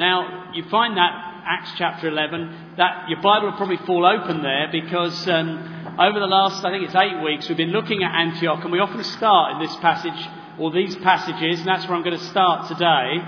[0.00, 4.68] Now, you find that Acts chapter 11, that your Bible will probably fall open there
[4.72, 8.60] because um, over the last, I think it's eight weeks, we've been looking at Antioch,
[8.62, 10.18] and we often start in this passage
[10.58, 13.18] or these passages, and that's where I'm going to start today.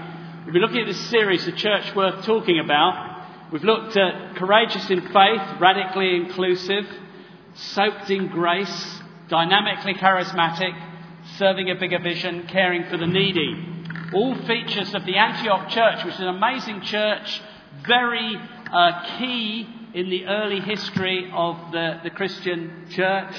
[0.47, 3.53] We've been looking at this series, The Church Worth Talking About.
[3.53, 6.87] We've looked at courageous in faith, radically inclusive,
[7.53, 8.99] soaked in grace,
[9.29, 10.73] dynamically charismatic,
[11.37, 13.72] serving a bigger vision, caring for the needy.
[14.15, 17.41] All features of the Antioch church, which is an amazing church,
[17.87, 18.37] very
[18.71, 23.35] uh, key in the early history of the, the Christian church.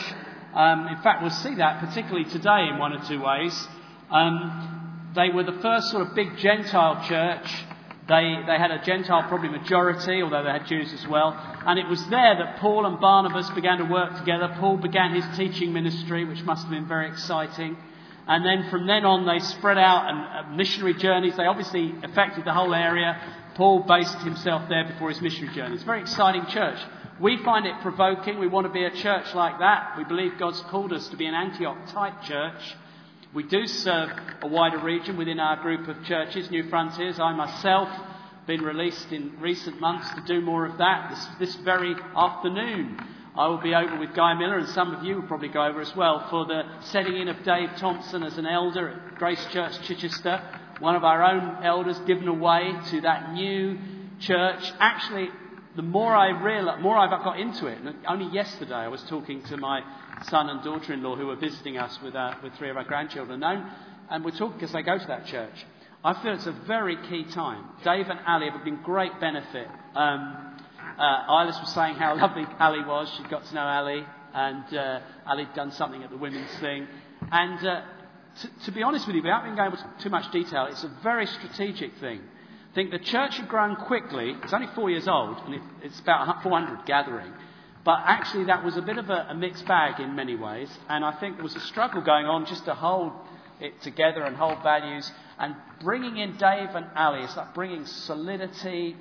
[0.55, 3.67] Um, in fact, we'll see that particularly today in one or two ways.
[4.09, 7.65] Um, they were the first sort of big Gentile church.
[8.07, 11.33] They, they had a Gentile probably majority, although they had Jews as well.
[11.65, 14.55] And it was there that Paul and Barnabas began to work together.
[14.59, 17.77] Paul began his teaching ministry, which must have been very exciting.
[18.27, 21.35] And then from then on, they spread out and uh, missionary journeys.
[21.35, 23.19] They obviously affected the whole area.
[23.55, 25.75] Paul based himself there before his missionary journey.
[25.75, 26.79] It's a very exciting church.
[27.19, 28.39] We find it provoking.
[28.39, 29.95] We want to be a church like that.
[29.97, 32.75] We believe God's called us to be an Antioch type church.
[33.33, 34.09] We do serve
[34.41, 37.19] a wider region within our group of churches, New Frontiers.
[37.19, 37.89] I myself
[38.45, 41.09] been released in recent months to do more of that.
[41.09, 42.99] This, this very afternoon,
[43.35, 45.81] I will be over with Guy Miller, and some of you will probably go over
[45.81, 49.81] as well, for the setting in of Dave Thompson as an elder at Grace Church
[49.87, 50.39] Chichester.
[50.79, 53.79] One of our own elders given away to that new
[54.19, 54.71] church.
[54.79, 55.29] Actually,
[55.75, 59.41] the more I realize, more I've got into it, and only yesterday I was talking
[59.43, 59.81] to my
[60.29, 64.23] son and daughter-in-law who were visiting us with, our, with three of our grandchildren, and
[64.23, 65.65] we're talking because they go to that church.
[66.03, 67.63] I feel it's a very key time.
[67.83, 69.67] Dave and Ali have been great benefit.
[69.95, 70.52] Um,
[70.97, 73.11] uh, was saying how lovely Ali was.
[73.17, 76.87] She'd got to know Ali, and uh, Ali had done something at the women's thing.
[77.31, 77.81] And uh,
[78.41, 80.91] to, to be honest with you, without being going into too much detail, it's a
[81.03, 82.21] very strategic thing.
[82.71, 84.35] I think the church had grown quickly.
[84.43, 87.31] It's only four years old, and it, it's about 400 gathering.
[87.85, 90.69] But actually, that was a bit of a, a, mixed bag in many ways.
[90.89, 93.11] And I think there was a struggle going on just to hold
[93.59, 95.11] it together and hold values.
[95.37, 98.95] And bringing in Dave and Ali, it's like bringing solidity,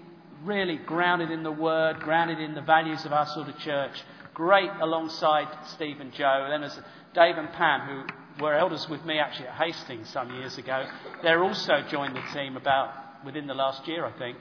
[0.45, 4.03] really grounded in the Word, grounded in the values of our sort of church.
[4.35, 6.47] Great alongside Steve and Joe.
[6.51, 6.79] Then there's
[7.15, 10.87] Dave and Pam, who were elders with me actually at Hastings some years ago.
[11.23, 14.39] They're also joined the team about within the last year, I think.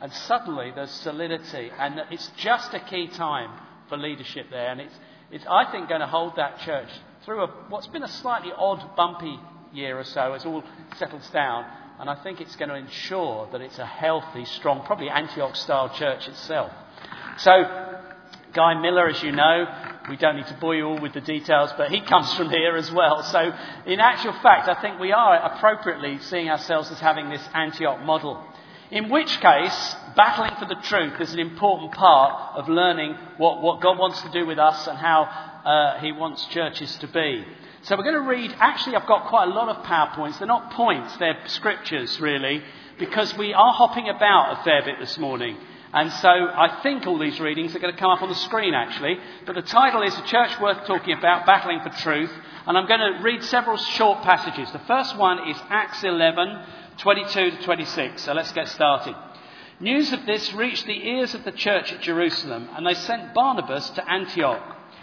[0.00, 3.50] And suddenly there's solidity, and it's just a key time
[3.88, 4.70] for leadership there.
[4.70, 4.94] And it's,
[5.30, 6.88] it's I think, going to hold that church
[7.24, 9.38] through a, what's been a slightly odd, bumpy
[9.72, 10.62] year or so as all
[10.96, 11.64] settles down.
[12.00, 15.88] And I think it's going to ensure that it's a healthy, strong, probably Antioch style
[15.90, 16.72] church itself.
[17.38, 17.52] So,
[18.52, 19.66] Guy Miller, as you know,
[20.08, 22.76] we don't need to bore you all with the details, but he comes from here
[22.76, 23.22] as well.
[23.22, 23.52] So,
[23.86, 28.42] in actual fact, I think we are appropriately seeing ourselves as having this Antioch model.
[28.90, 33.80] In which case, battling for the truth is an important part of learning what, what
[33.80, 35.22] God wants to do with us and how
[35.64, 37.44] uh, He wants churches to be.
[37.84, 40.38] So we're going to read, actually, I've got quite a lot of PowerPoints.
[40.38, 42.62] They're not points, they're scriptures, really,
[42.96, 45.56] because we are hopping about a fair bit this morning.
[45.92, 48.72] And so I think all these readings are going to come up on the screen,
[48.72, 49.18] actually.
[49.46, 52.30] But the title is A Church Worth Talking About, Battling for Truth.
[52.68, 54.70] And I'm going to read several short passages.
[54.70, 56.64] The first one is Acts 11,
[56.98, 58.22] 22 to 26.
[58.22, 59.16] So let's get started.
[59.80, 63.90] News of this reached the ears of the church at Jerusalem, and they sent Barnabas
[63.90, 64.71] to Antioch.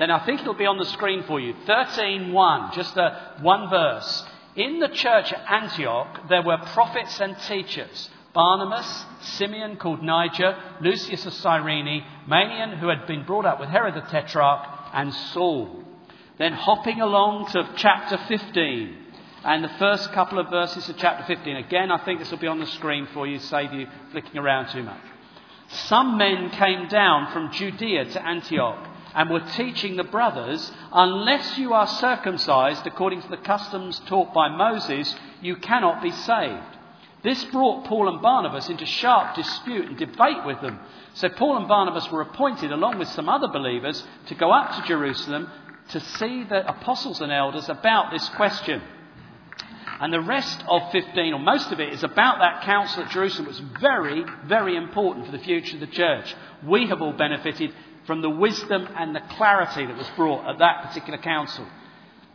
[0.00, 1.52] Then I think it'll be on the screen for you.
[1.66, 4.24] 13.1, just a, one verse.
[4.56, 8.08] In the church at Antioch, there were prophets and teachers.
[8.32, 13.94] Barnabas, Simeon called Niger, Lucius of Cyrene, Manaen, who had been brought up with Herod
[13.94, 15.84] the Tetrarch, and Saul.
[16.38, 18.96] Then hopping along to chapter 15
[19.44, 21.56] and the first couple of verses of chapter 15.
[21.56, 24.72] Again, I think this will be on the screen for you, save you flicking around
[24.72, 25.02] too much.
[25.68, 31.72] Some men came down from Judea to Antioch and were teaching the brothers, unless you
[31.72, 36.76] are circumcised according to the customs taught by Moses, you cannot be saved.
[37.22, 40.78] This brought Paul and Barnabas into sharp dispute and debate with them.
[41.14, 44.88] So Paul and Barnabas were appointed, along with some other believers, to go up to
[44.88, 45.48] Jerusalem
[45.90, 48.80] to see the apostles and elders about this question.
[50.00, 53.46] And the rest of 15, or most of it, is about that council at Jerusalem.
[53.46, 56.34] It was very, very important for the future of the church.
[56.66, 57.74] We have all benefited
[58.10, 61.64] from the wisdom and the clarity that was brought at that particular council.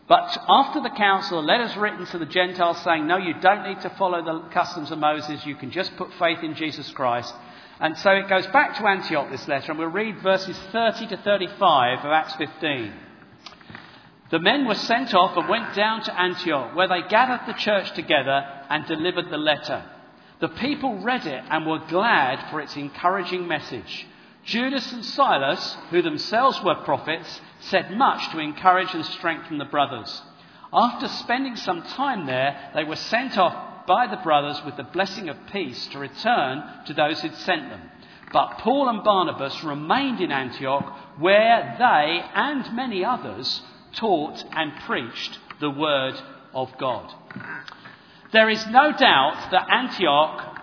[0.07, 3.89] But after the council, letter's written to the Gentiles saying, no, you don't need to
[3.97, 5.45] follow the customs of Moses.
[5.45, 7.35] You can just put faith in Jesus Christ.
[7.81, 11.17] And so it goes back to Antioch, this letter, and we'll read verses 30 to
[11.17, 12.93] 35 of Acts 15.
[14.31, 17.91] The men were sent off and went down to Antioch, where they gathered the church
[17.95, 19.83] together and delivered the letter.
[20.39, 24.07] The people read it and were glad for its encouraging message.
[24.45, 30.21] Judas and Silas, who themselves were prophets, said much to encourage and strengthen the brothers.
[30.71, 35.29] After spending some time there, they were sent off by the brothers with the blessing
[35.29, 37.81] of peace to return to those who'd sent them.
[38.31, 43.61] But Paul and Barnabas remained in Antioch, where they and many others
[43.93, 46.15] taught and preached the word
[46.53, 47.13] of God.
[48.31, 50.54] There is no doubt that Antioch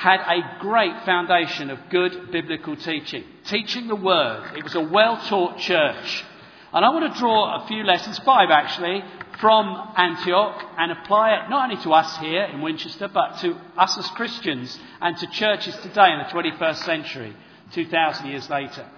[0.00, 4.56] had a great foundation of good biblical teaching, teaching the word.
[4.56, 6.24] It was a well taught church.
[6.72, 9.04] And I want to draw a few lessons, five actually,
[9.42, 13.98] from Antioch and apply it not only to us here in Winchester, but to us
[13.98, 17.36] as Christians and to churches today in the 21st century,
[17.72, 18.88] 2,000 years later.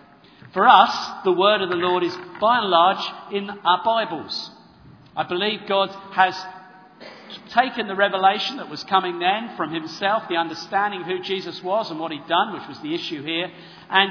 [0.52, 4.52] For us, the word of the Lord is by and large in our Bibles.
[5.16, 6.36] I believe God has
[7.50, 11.90] taken the revelation that was coming then from himself, the understanding of who Jesus was
[11.90, 13.50] and what he'd done, which was the issue here,
[13.90, 14.10] and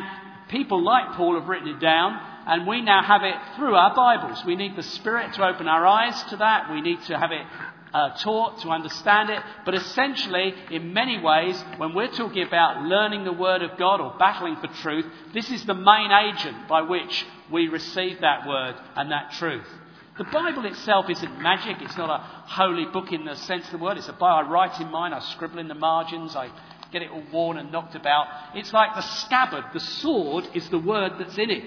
[0.50, 4.44] people like Paul have written it down, and we now have it through our Bibles.
[4.46, 6.72] We need the Spirit to open our eyes to that.
[6.72, 7.46] We need to have it
[7.94, 9.42] uh, taught to understand it.
[9.66, 14.16] But essentially, in many ways, when we're talking about learning the Word of God or
[14.18, 19.12] battling for truth, this is the main agent by which we receive that Word and
[19.12, 19.68] that truth.
[20.22, 21.78] The Bible itself isn't magic.
[21.82, 23.98] It's not a holy book in the sense of the word.
[23.98, 26.52] It's a Bible I write in mine, I scribble in the margins, I
[26.92, 28.28] get it all worn and knocked about.
[28.54, 29.64] It's like the scabbard.
[29.74, 31.64] The sword is the word that's in it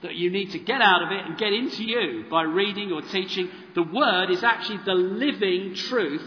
[0.00, 3.02] that you need to get out of it and get into you by reading or
[3.02, 3.50] teaching.
[3.74, 6.26] The Word is actually the living truth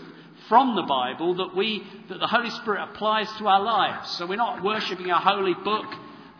[0.49, 4.11] from the Bible that we that the Holy Spirit applies to our lives.
[4.17, 5.87] So we're not worshipping a holy book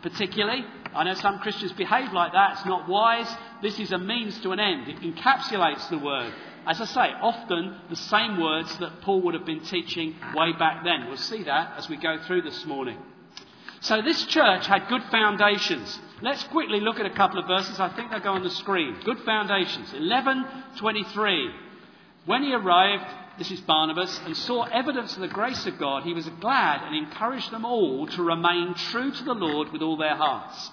[0.02, 0.64] particularly.
[0.94, 2.52] I know some Christians behave like that.
[2.52, 3.32] It's not wise.
[3.62, 4.88] This is a means to an end.
[4.88, 6.32] It encapsulates the Word.
[6.66, 10.84] As I say, often the same words that Paul would have been teaching way back
[10.84, 11.06] then.
[11.08, 12.98] We'll see that as we go through this morning.
[13.80, 15.98] So this church had good foundations.
[16.20, 17.80] Let's quickly look at a couple of verses.
[17.80, 18.96] I think they'll go on the screen.
[19.04, 19.92] Good foundations.
[19.92, 21.52] 11:23.
[22.26, 26.14] When he arrived, this is Barnabas, and saw evidence of the grace of God, he
[26.14, 30.14] was glad and encouraged them all to remain true to the Lord with all their
[30.14, 30.70] hearts.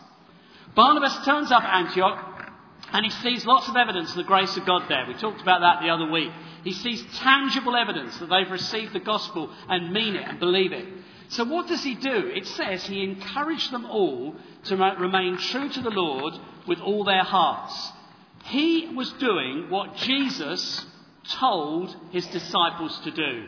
[0.80, 2.48] Barnabas turns up Antioch
[2.94, 5.06] and he sees lots of evidence of the grace of God there.
[5.06, 6.32] We talked about that the other week.
[6.64, 10.88] He sees tangible evidence that they've received the gospel and mean it and believe it.
[11.28, 12.32] So, what does he do?
[12.34, 16.36] It says he encouraged them all to remain true to the Lord
[16.66, 17.92] with all their hearts.
[18.46, 20.86] He was doing what Jesus
[21.28, 23.48] told his disciples to do.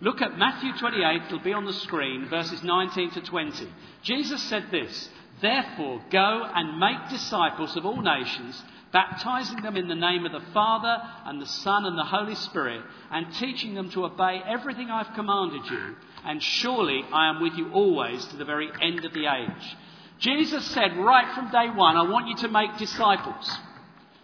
[0.00, 3.68] Look at Matthew 28, it'll be on the screen, verses 19 to 20.
[4.02, 9.94] Jesus said this Therefore, go and make disciples of all nations baptizing them in the
[9.94, 14.04] name of the Father and the Son and the Holy Spirit, and teaching them to
[14.04, 15.96] obey everything I've commanded you.
[16.24, 19.76] And surely I am with you always to the very end of the age.
[20.18, 23.58] Jesus said right from day one, I want you to make disciples.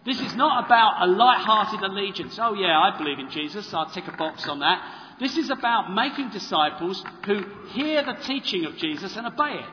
[0.05, 2.38] This is not about a light-hearted allegiance.
[2.41, 3.73] Oh yeah, I believe in Jesus.
[3.73, 5.17] I'll tick a box on that.
[5.19, 9.67] This is about making disciples who hear the teaching of Jesus and obey it.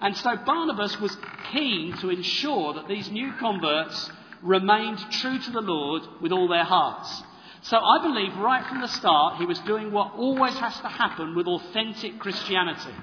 [0.00, 1.16] And so Barnabas was
[1.52, 4.10] keen to ensure that these new converts
[4.42, 7.22] remained true to the Lord with all their hearts.
[7.62, 11.34] So I believe right from the start he was doing what always has to happen
[11.34, 12.94] with authentic Christianity.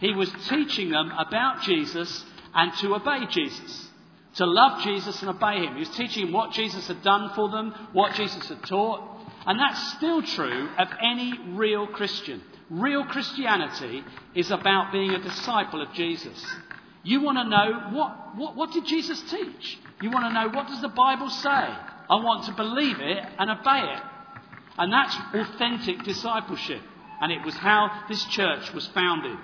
[0.00, 2.24] He was teaching them about Jesus
[2.54, 3.86] and to obey Jesus.
[4.36, 5.74] To love Jesus and obey him.
[5.74, 9.02] He was teaching them what Jesus had done for them, what Jesus had taught.
[9.46, 12.42] And that's still true of any real Christian.
[12.70, 16.44] Real Christianity is about being a disciple of Jesus.
[17.02, 19.78] You want to know what, what, what did Jesus teach?
[20.02, 21.48] You want to know what does the Bible say?
[21.48, 24.02] I want to believe it and obey it.
[24.76, 26.82] And that's authentic discipleship.
[27.20, 29.36] And it was how this church was founded.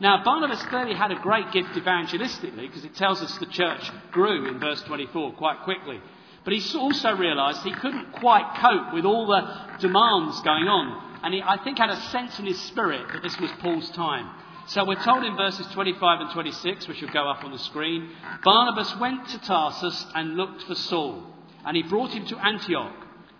[0.00, 4.48] Now, Barnabas clearly had a great gift evangelistically because it tells us the church grew
[4.48, 6.00] in verse 24 quite quickly.
[6.44, 11.07] But he also realised he couldn't quite cope with all the demands going on.
[11.22, 14.30] And he, I think, had a sense in his spirit that this was Paul's time.
[14.68, 18.10] So we're told in verses 25 and 26, which will go up on the screen,
[18.44, 21.22] Barnabas went to Tarsus and looked for Saul,
[21.64, 22.92] and he brought him to Antioch.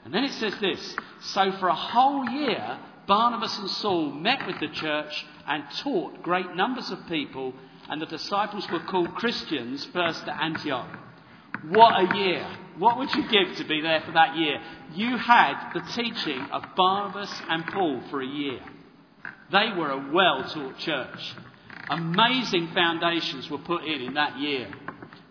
[0.05, 4.59] And then it says this So for a whole year, Barnabas and Saul met with
[4.59, 7.53] the church and taught great numbers of people,
[7.91, 10.89] and the disciples were called Christians first at Antioch.
[11.69, 12.49] What a year!
[12.79, 14.61] What would you give to be there for that year?
[14.95, 18.61] You had the teaching of Barnabas and Paul for a year.
[19.51, 21.35] They were a well taught church.
[21.91, 24.69] Amazing foundations were put in in that year.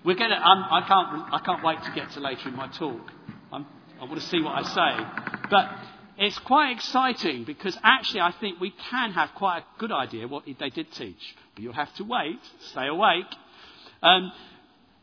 [0.03, 3.01] We're to, um, I, can't, I can't wait to get to later in my talk.
[3.51, 3.65] I'm,
[4.01, 5.39] I want to see what I say.
[5.49, 5.69] But
[6.17, 10.45] it's quite exciting because actually I think we can have quite a good idea what
[10.45, 11.35] they did teach.
[11.53, 12.39] But you'll have to wait,
[12.71, 13.25] stay awake.
[14.01, 14.31] Um,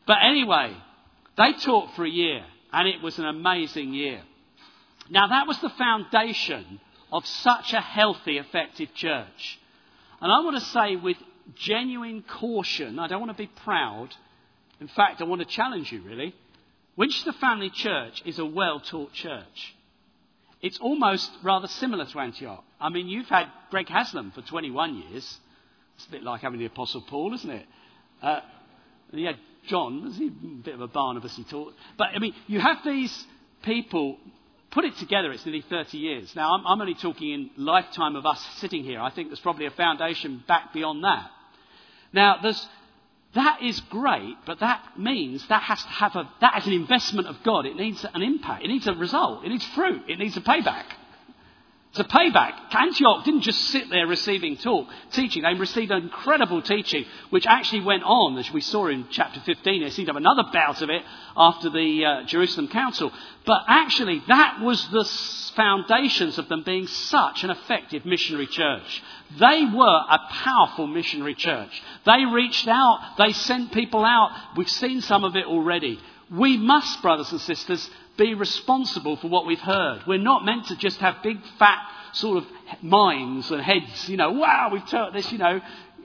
[0.05, 0.75] but anyway,
[1.37, 4.21] they taught for a year and it was an amazing year.
[5.09, 6.79] Now that was the foundation
[7.11, 9.59] of such a healthy, effective church.
[10.21, 11.17] And I want to say with
[11.55, 14.09] genuine caution, I don't want to be proud.
[14.81, 16.33] In fact, I want to challenge you really.
[16.95, 19.75] Winchester Family Church is a well taught church.
[20.61, 22.63] It's almost rather similar to Antioch.
[22.79, 25.37] I mean, you've had Greg Haslam for 21 years.
[25.95, 27.65] It's a bit like having the Apostle Paul, isn't it?
[28.21, 28.39] Uh,
[29.11, 31.73] you had John, was he a bit of a Barnabas he taught?
[31.97, 33.25] But I mean, you have these
[33.63, 34.17] people
[34.75, 36.35] put it together, it's nearly 30 years.
[36.35, 38.99] Now, I'm, I'm, only talking in lifetime of us sitting here.
[38.99, 41.29] I think there's probably a foundation back beyond that.
[42.11, 42.67] Now, there's,
[43.35, 47.27] that is great, but that means that has to have a, that is an investment
[47.29, 47.65] of God.
[47.65, 48.65] It needs an impact.
[48.65, 49.45] It needs a result.
[49.45, 50.03] It needs fruit.
[50.09, 50.85] It needs a payback.
[51.97, 52.75] It's a payback.
[52.75, 55.43] Antioch didn't just sit there receiving talk, teaching.
[55.43, 59.81] They received incredible teaching, which actually went on, as we saw in chapter 15.
[59.81, 61.03] They seemed to have another bout of it
[61.37, 63.13] after the uh, Jerusalem Council.
[63.45, 65.05] But actually, that was the
[65.55, 69.01] foundations of them being such an effective missionary church.
[69.39, 71.81] They were a powerful missionary church.
[72.05, 74.31] They reached out, they sent people out.
[74.57, 76.01] We've seen some of it already.
[76.29, 80.03] We must, brothers and sisters, be responsible for what we've heard.
[80.07, 81.79] We're not meant to just have big, fat
[82.13, 82.45] sort of
[82.81, 85.59] minds and heads, you know, wow, we've taught this, you know,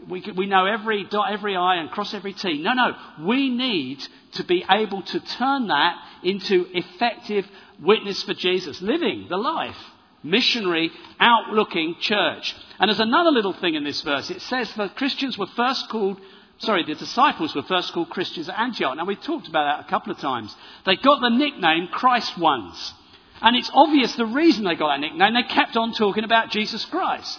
[0.08, 2.62] we, we know every dot every I and cross every T.
[2.62, 2.96] No, no.
[3.20, 7.46] We need to be able to turn that into effective
[7.80, 9.76] witness for Jesus, living the life,
[10.22, 10.90] missionary,
[11.20, 12.56] outlooking church.
[12.78, 14.30] And there's another little thing in this verse.
[14.30, 16.18] It says that Christians were first called
[16.60, 18.96] sorry, the disciples were first called Christians at Antioch.
[18.96, 20.54] Now, we've talked about that a couple of times.
[20.86, 22.94] They got the nickname Christ ones.
[23.42, 25.34] And it's obvious the reason they got that nickname.
[25.34, 27.38] They kept on talking about Jesus Christ.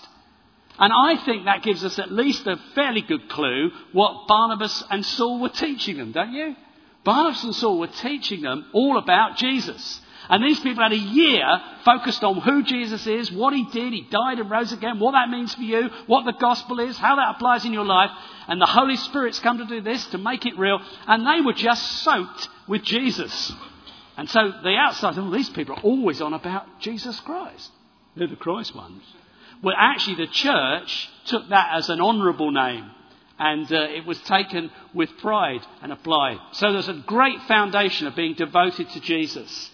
[0.80, 5.06] And I think that gives us at least a fairly good clue what Barnabas and
[5.06, 6.56] Saul were teaching them, don't you?
[7.04, 10.02] Barnabas and Saul were teaching them all about Jesus.
[10.32, 11.46] And these people had a year
[11.84, 15.30] focused on who Jesus is, what he did, he died and rose again, what that
[15.30, 18.10] means for you, what the gospel is, how that applies in your life.
[18.48, 20.80] And the Holy Spirit's come to do this, to make it real.
[21.06, 23.52] And they were just soaked with Jesus.
[24.16, 27.70] And so the outside, oh, these people are always on about Jesus Christ.
[28.16, 29.04] They're the Christ ones.
[29.62, 32.90] Well, actually, the church took that as an honourable name.
[33.38, 36.38] And uh, it was taken with pride and applied.
[36.54, 39.72] So there's a great foundation of being devoted to Jesus.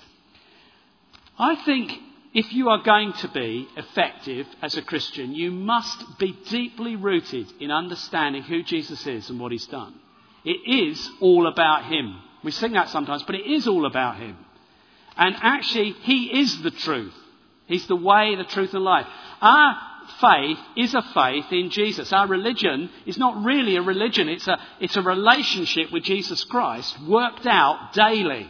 [1.37, 1.91] I think
[2.33, 7.51] if you are going to be effective as a Christian, you must be deeply rooted
[7.59, 9.93] in understanding who Jesus is and what he's done.
[10.43, 12.19] It is all about him.
[12.43, 14.37] We sing that sometimes, but it is all about him.
[15.15, 17.13] And actually, he is the truth.
[17.65, 19.07] He's the way, the truth, and life.
[19.41, 19.77] Our
[20.21, 22.13] faith is a faith in Jesus.
[22.13, 26.97] Our religion is not really a religion, it's a, it's a relationship with Jesus Christ
[27.07, 28.49] worked out daily.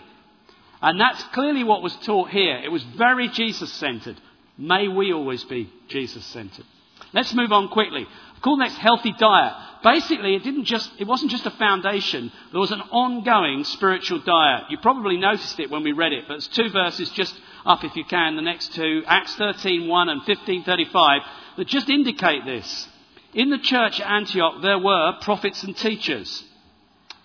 [0.82, 2.58] And that's clearly what was taught here.
[2.64, 4.20] It was very Jesus centered.
[4.58, 6.66] May we always be Jesus centered.
[7.14, 8.06] Let's move on quickly.
[8.42, 9.54] Call next healthy diet.
[9.84, 12.32] Basically, it didn't just, it wasn't just a foundation.
[12.52, 14.66] There was an ongoing spiritual diet.
[14.70, 17.96] You probably noticed it when we read it, but it's two verses just up if
[17.96, 21.22] you can, the next two, Acts 13:1 and 15:35,
[21.58, 22.88] that just indicate this.
[23.34, 26.44] In the church at Antioch, there were prophets and teachers,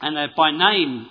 [0.00, 1.08] and they're by name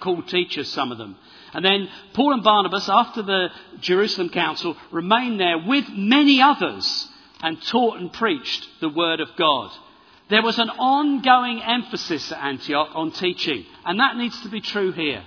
[0.00, 1.16] called teachers, some of them.
[1.54, 3.48] And then Paul and Barnabas, after the
[3.80, 7.08] Jerusalem council, remained there with many others
[7.40, 9.70] and taught and preached the word of God.
[10.30, 14.90] There was an ongoing emphasis at Antioch on teaching, and that needs to be true
[14.92, 15.22] here.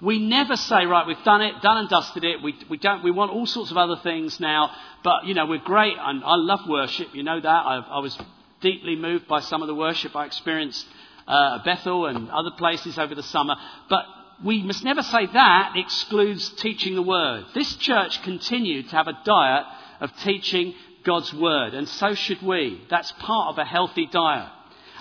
[0.00, 2.42] We never say, right, we've done it, done and dusted it.
[2.42, 4.70] We, we don't, we want all sorts of other things now,
[5.02, 5.96] but you know, we're great.
[5.98, 7.14] And I love worship.
[7.14, 7.48] You know that.
[7.48, 8.18] I, I was
[8.60, 10.86] deeply moved by some of the worship I experienced
[11.26, 13.54] uh, Bethel and other places over the summer.
[13.88, 14.04] But
[14.42, 17.44] we must never say that excludes teaching the word.
[17.54, 19.66] This church continued to have a diet
[20.00, 20.74] of teaching
[21.04, 22.80] God's word, and so should we.
[22.90, 24.48] That's part of a healthy diet.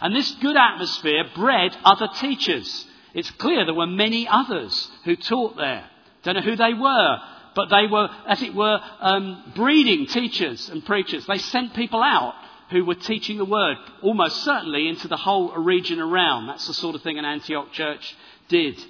[0.01, 2.85] And this good atmosphere bred other teachers.
[3.13, 5.85] It's clear there were many others who taught there.
[6.23, 7.19] Don't know who they were.
[7.55, 11.25] but they were, as it were, um, breeding teachers and preachers.
[11.25, 12.33] They sent people out
[12.71, 16.47] who were teaching the word, almost certainly into the whole region around.
[16.47, 18.15] That's the sort of thing an Antioch church
[18.47, 18.83] did.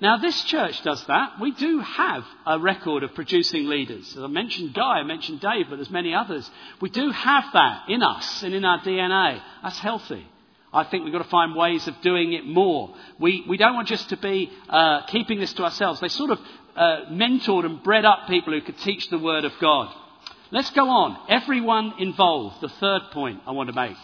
[0.00, 1.40] Now, this church does that.
[1.40, 4.16] We do have a record of producing leaders.
[4.16, 6.50] As I mentioned Guy, I mentioned Dave, but there's many others.
[6.80, 9.40] We do have that in us and in our DNA.
[9.62, 10.26] That's healthy.
[10.72, 12.92] I think we've got to find ways of doing it more.
[13.20, 16.00] We, we don't want just to be uh, keeping this to ourselves.
[16.00, 16.40] They sort of
[16.74, 19.94] uh, mentored and bred up people who could teach the Word of God.
[20.50, 21.16] Let's go on.
[21.28, 22.60] Everyone involved.
[22.60, 23.96] The third point I want to make.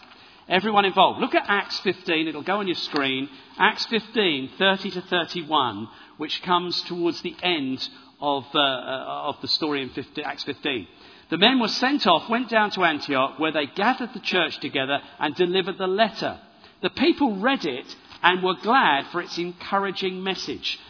[0.50, 1.20] Everyone involved.
[1.20, 2.26] Look at Acts 15.
[2.26, 3.28] It'll go on your screen.
[3.56, 7.88] Acts 15, 30 to 31, which comes towards the end
[8.20, 10.88] of, uh, uh, of the story in 15, Acts 15.
[11.30, 14.98] The men were sent off, went down to Antioch, where they gathered the church together
[15.20, 16.40] and delivered the letter.
[16.82, 20.80] The people read it and were glad for its encouraging message.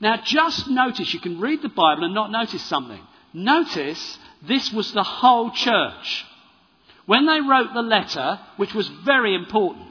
[0.00, 3.02] Now, just notice, you can read the Bible and not notice something.
[3.34, 6.25] Notice this was the whole church.
[7.06, 9.86] When they wrote the letter, which was very important,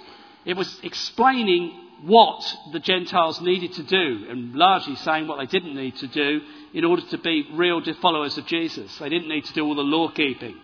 [0.45, 5.75] it was explaining what the Gentiles needed to do and largely saying what they didn't
[5.75, 6.41] need to do
[6.73, 8.95] in order to be real followers of Jesus.
[8.97, 10.55] They didn't need to do all the law keeping.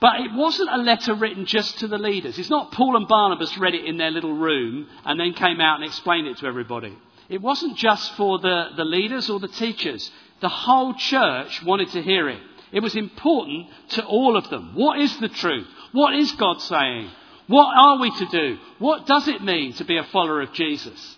[0.00, 2.38] But it wasn't a letter written just to the leaders.
[2.38, 5.76] It's not Paul and Barnabas read it in their little room and then came out
[5.76, 6.96] and explained it to everybody.
[7.28, 10.10] It wasn't just for the, the leaders or the teachers.
[10.40, 12.40] The whole church wanted to hear it.
[12.72, 14.72] It was important to all of them.
[14.74, 15.66] What is the truth?
[15.92, 17.10] What is God saying?
[17.46, 18.58] What are we to do?
[18.78, 21.16] What does it mean to be a follower of Jesus?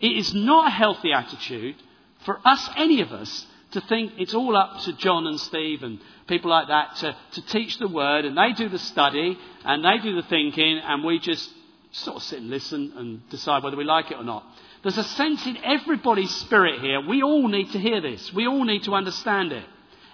[0.00, 1.76] It is not a healthy attitude
[2.24, 6.00] for us, any of us, to think it's all up to John and Steve and
[6.26, 9.98] people like that to, to teach the word and they do the study and they
[10.02, 11.48] do the thinking and we just
[11.92, 14.44] sort of sit and listen and decide whether we like it or not.
[14.82, 17.00] There's a sense in everybody's spirit here.
[17.06, 18.32] We all need to hear this.
[18.32, 19.64] We all need to understand it.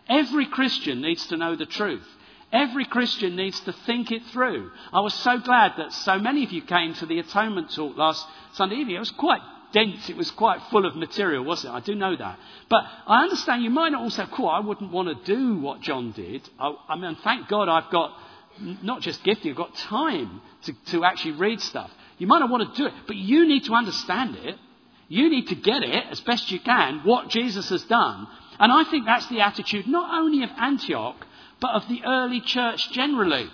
[0.08, 2.06] Every Christian needs to know the truth.
[2.52, 4.70] Every Christian needs to think it through.
[4.92, 8.25] I was so glad that so many of you came to the atonement talk last
[8.52, 8.96] Sunday evening.
[8.96, 9.40] It was quite
[9.72, 11.76] dense, it was quite full of material, wasn't it?
[11.76, 12.38] I do know that.
[12.71, 15.80] But I understand you might not all say, cool, I wouldn't want to do what
[15.80, 16.49] John did.
[16.58, 18.12] I, I mean, thank God I've got
[18.82, 21.90] not just gifting, I've got time to, to actually read stuff.
[22.19, 24.56] You might not want to do it, but you need to understand it.
[25.08, 28.26] You need to get it as best you can, what Jesus has done.
[28.58, 31.26] And I think that's the attitude not only of Antioch,
[31.60, 33.49] but of the early church generally.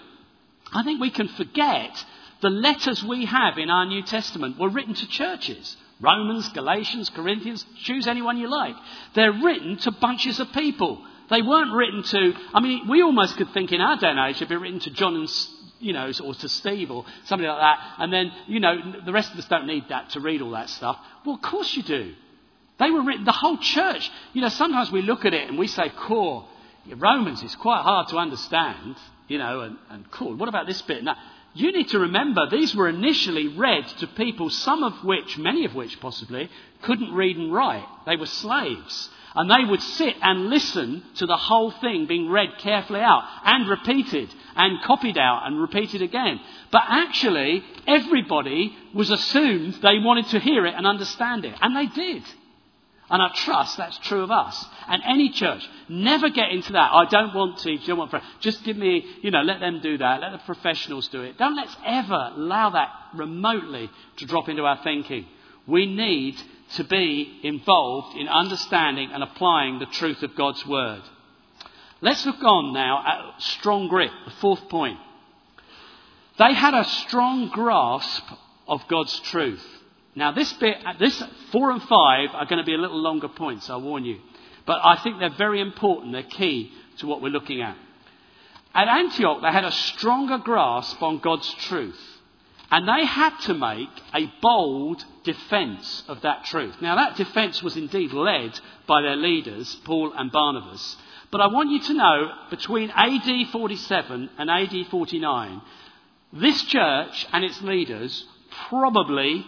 [0.72, 2.04] I think we can forget
[2.40, 5.76] the letters we have in our New Testament were written to churches.
[6.00, 8.74] Romans, Galatians, Corinthians, choose anyone you like.
[9.14, 11.04] They're written to bunches of people.
[11.30, 14.40] They weren't written to, I mean, we almost could think in our day and age
[14.40, 15.28] they'd be written to John and
[15.78, 17.78] you know, or to Steve or somebody like that.
[17.98, 20.68] And then, you know, the rest of us don't need that to read all that
[20.68, 20.96] stuff.
[21.24, 22.14] Well, of course you do.
[22.82, 24.10] They were written, the whole church.
[24.32, 26.48] You know, sometimes we look at it and we say, core,
[26.96, 28.96] Romans is quite hard to understand,
[29.28, 30.34] you know, and, and cool.
[30.34, 31.04] What about this bit?
[31.04, 31.16] Now,
[31.54, 35.76] you need to remember these were initially read to people, some of which, many of
[35.76, 36.50] which possibly,
[36.82, 37.86] couldn't read and write.
[38.04, 39.10] They were slaves.
[39.36, 43.68] And they would sit and listen to the whole thing being read carefully out and
[43.68, 46.40] repeated and copied out and repeated again.
[46.72, 51.54] But actually, everybody was assumed they wanted to hear it and understand it.
[51.60, 52.24] And they did.
[53.12, 54.64] And I trust that's true of us.
[54.88, 56.92] And any church, never get into that.
[56.94, 58.22] I don't want to, don't want to.
[58.40, 60.22] Just give me, you know, let them do that.
[60.22, 61.36] Let the professionals do it.
[61.36, 65.26] Don't let's ever allow that remotely to drop into our thinking.
[65.66, 66.40] We need
[66.76, 71.02] to be involved in understanding and applying the truth of God's Word.
[72.00, 74.98] Let's look on now at strong grip, the fourth point.
[76.38, 78.24] They had a strong grasp
[78.66, 79.81] of God's truth.
[80.14, 83.28] Now, this bit, uh, this four and five are going to be a little longer
[83.28, 84.18] points, I warn you.
[84.66, 86.12] But I think they're very important.
[86.12, 87.76] They're key to what we're looking at.
[88.74, 91.98] At Antioch, they had a stronger grasp on God's truth.
[92.70, 96.76] And they had to make a bold defense of that truth.
[96.80, 100.96] Now, that defense was indeed led by their leaders, Paul and Barnabas.
[101.30, 105.62] But I want you to know, between AD 47 and AD 49,
[106.32, 108.24] this church and its leaders
[108.68, 109.44] probably,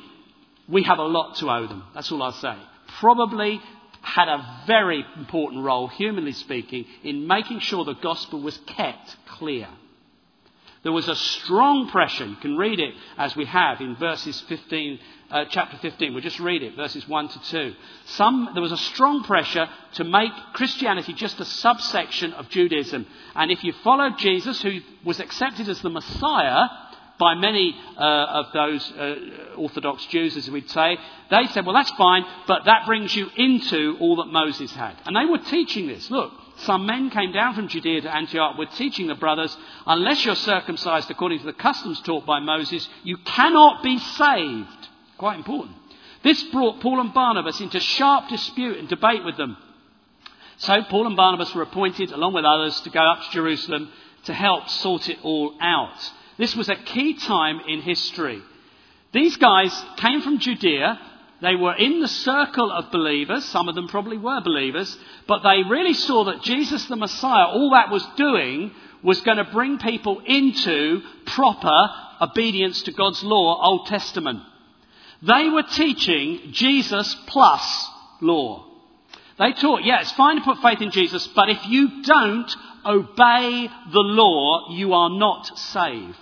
[0.68, 1.84] we have a lot to owe them.
[1.94, 2.56] That's all I'll say.
[3.00, 3.60] Probably
[4.00, 9.68] had a very important role, humanly speaking, in making sure the gospel was kept clear.
[10.84, 12.26] There was a strong pressure.
[12.26, 14.98] You can read it as we have in verses 15,
[15.30, 16.12] uh, chapter 15.
[16.12, 17.74] We'll just read it, verses 1 to 2.
[18.04, 23.06] Some, there was a strong pressure to make Christianity just a subsection of Judaism.
[23.34, 26.68] And if you followed Jesus, who was accepted as the Messiah,
[27.18, 29.14] by many uh, of those uh,
[29.56, 30.98] Orthodox Jews, as we'd say.
[31.30, 34.96] They said, well, that's fine, but that brings you into all that Moses had.
[35.06, 36.10] And they were teaching this.
[36.10, 40.34] Look, some men came down from Judea to Antioch, were teaching the brothers, unless you're
[40.34, 44.88] circumcised according to the customs taught by Moses, you cannot be saved.
[45.18, 45.76] Quite important.
[46.22, 49.56] This brought Paul and Barnabas into sharp dispute and debate with them.
[50.56, 53.90] So Paul and Barnabas were appointed, along with others, to go up to Jerusalem
[54.24, 56.12] to help sort it all out.
[56.36, 58.42] This was a key time in history.
[59.12, 60.98] These guys came from Judea.
[61.40, 63.44] They were in the circle of believers.
[63.44, 64.98] Some of them probably were believers.
[65.28, 69.44] But they really saw that Jesus the Messiah, all that was doing was going to
[69.44, 74.40] bring people into proper obedience to God's law, Old Testament.
[75.22, 77.88] They were teaching Jesus plus
[78.20, 78.66] law.
[79.38, 82.50] They taught, yeah, it's fine to put faith in Jesus, but if you don't
[82.86, 86.16] obey the law, you are not saved.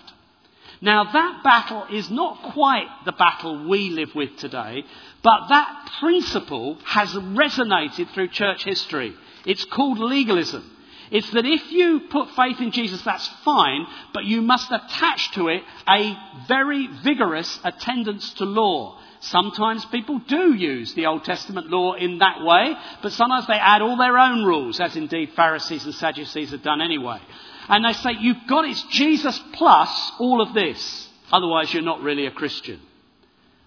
[0.83, 4.83] Now, that battle is not quite the battle we live with today,
[5.23, 9.14] but that principle has resonated through church history.
[9.47, 10.68] It's called legalism.
[11.12, 15.49] It's that if you put faith in Jesus, that's fine, but you must attach to
[15.49, 16.16] it a
[16.49, 18.99] very vigorous attendance to law.
[19.21, 23.83] Sometimes people do use the Old Testament law in that way, but sometimes they add
[23.83, 27.21] all their own rules, as indeed Pharisees and Sadducees have done anyway.
[27.68, 31.09] And they say, you've got it's Jesus plus all of this.
[31.31, 32.81] Otherwise, you're not really a Christian.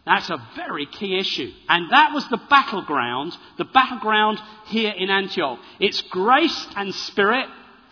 [0.05, 1.51] That's a very key issue.
[1.67, 5.59] And that was the battleground, the battleground here in Antioch.
[5.79, 7.47] It's grace and spirit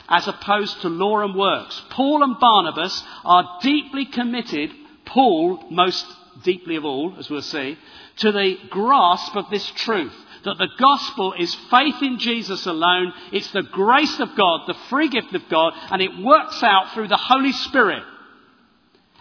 [0.07, 1.81] as opposed to law and works.
[1.89, 4.71] Paul and Barnabas are deeply committed,
[5.05, 6.05] Paul most
[6.43, 7.77] deeply of all, as we'll see,
[8.17, 10.13] to the grasp of this truth
[10.43, 13.13] that the gospel is faith in Jesus alone.
[13.31, 17.07] It's the grace of God, the free gift of God, and it works out through
[17.07, 18.03] the Holy Spirit.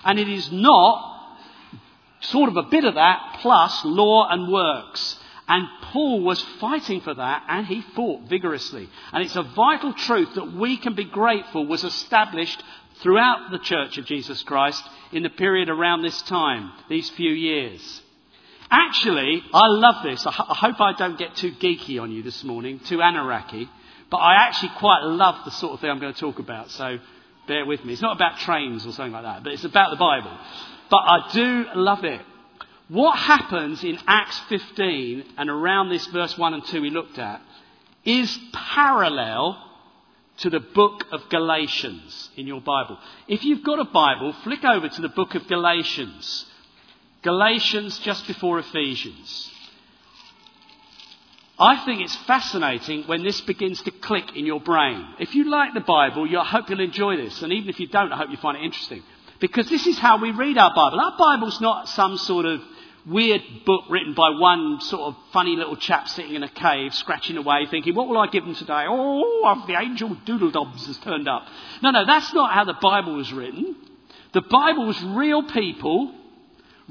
[0.04, 1.12] And it is not
[2.20, 5.18] sort of a bit of that plus law and works.
[5.48, 8.88] And Paul was fighting for that and he fought vigorously.
[9.12, 12.62] And it's a vital truth that we can be grateful was established
[13.00, 14.82] throughout the Church of Jesus Christ
[15.12, 18.01] in the period around this time, these few years.
[18.74, 20.26] Actually, I love this.
[20.26, 23.68] I, hope I don't get too geeky on you this morning, too anaraki,
[24.10, 26.96] but I actually quite love the sort of thing I'm going to talk about, so
[27.46, 27.92] bear with me.
[27.92, 30.34] It's not about trains or something like that, but it's about the Bible.
[30.90, 32.22] But I do love it.
[32.88, 37.42] What happens in Acts 15 and around this verse 1 and 2 we looked at
[38.06, 39.62] is parallel
[40.38, 42.96] to the book of Galatians in your Bible.
[43.28, 46.46] If you've got a Bible, flick over to the book of Galatians.
[47.22, 49.50] Galatians just before Ephesians.
[51.58, 55.06] I think it's fascinating when this begins to click in your brain.
[55.20, 57.42] If you like the Bible, I hope you'll enjoy this.
[57.42, 59.02] And even if you don't, I hope you find it interesting.
[59.38, 61.00] Because this is how we read our Bible.
[61.00, 62.60] Our Bible's not some sort of
[63.06, 67.36] weird book written by one sort of funny little chap sitting in a cave, scratching
[67.36, 68.86] away, thinking, what will I give them today?
[68.88, 71.46] Oh, the angel doodledobs has turned up.
[71.82, 73.76] No, no, that's not how the Bible was written.
[74.32, 76.14] The Bible was real people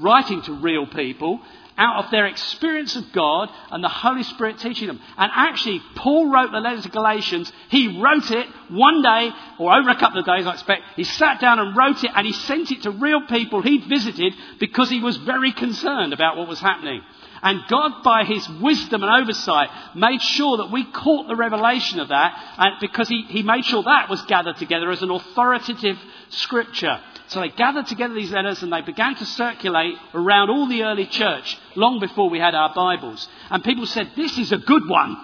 [0.02, 1.40] writing to real people
[1.78, 5.00] out of their experience of God and the Holy Spirit teaching them.
[5.16, 7.50] And actually, Paul wrote the letter to Galatians.
[7.70, 10.82] He wrote it one day, or over a couple of days, I expect.
[10.96, 14.34] He sat down and wrote it, and he sent it to real people he'd visited
[14.58, 17.00] because he was very concerned about what was happening.
[17.42, 22.08] And God, by his wisdom and oversight, made sure that we caught the revelation of
[22.08, 27.00] that, and because he, he made sure that was gathered together as an authoritative scripture.
[27.32, 31.06] So they gathered together these letters and they began to circulate around all the early
[31.06, 33.26] church long before we had our Bibles.
[33.48, 35.16] And people said, This is a good one.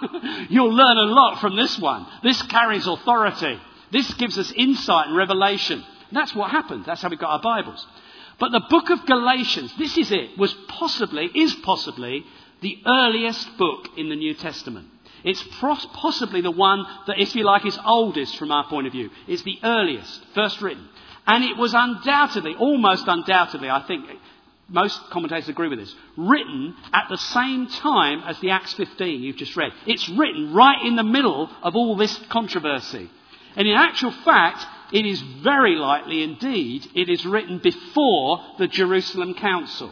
[0.48, 2.06] You'll learn a lot from this one.
[2.22, 3.60] This carries authority.
[3.92, 5.84] This gives us insight and revelation.
[6.08, 6.86] And that's what happened.
[6.86, 7.86] That's how we got our Bibles.
[8.40, 12.24] But the book of Galatians, this is it, was possibly, is possibly
[12.62, 14.88] the earliest book in the New Testament.
[15.24, 19.10] It's possibly the one that, if you like, is oldest from our point of view.
[19.26, 20.88] It's the earliest, first written.
[21.28, 24.06] And it was undoubtedly, almost undoubtedly, I think
[24.70, 29.36] most commentators agree with this, written at the same time as the Acts 15 you've
[29.36, 29.72] just read.
[29.86, 33.10] It's written right in the middle of all this controversy.
[33.56, 39.34] And in actual fact, it is very likely indeed it is written before the Jerusalem
[39.34, 39.90] Council.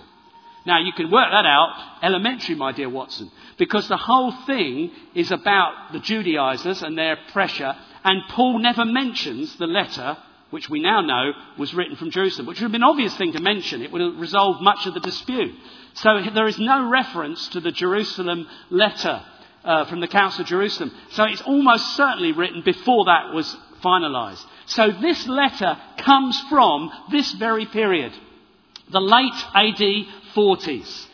[0.65, 5.31] Now, you can work that out elementary, my dear Watson, because the whole thing is
[5.31, 10.17] about the Judaizers and their pressure, and Paul never mentions the letter
[10.51, 13.33] which we now know was written from Jerusalem, which would have been an obvious thing
[13.33, 13.83] to mention.
[13.83, 15.55] It would have resolved much of the dispute.
[15.95, 19.23] So there is no reference to the Jerusalem letter
[19.65, 20.93] uh, from the Council of Jerusalem.
[21.11, 24.45] So it's almost certainly written before that was finalized.
[24.67, 28.13] So this letter comes from this very period,
[28.91, 31.07] the late AD 40s.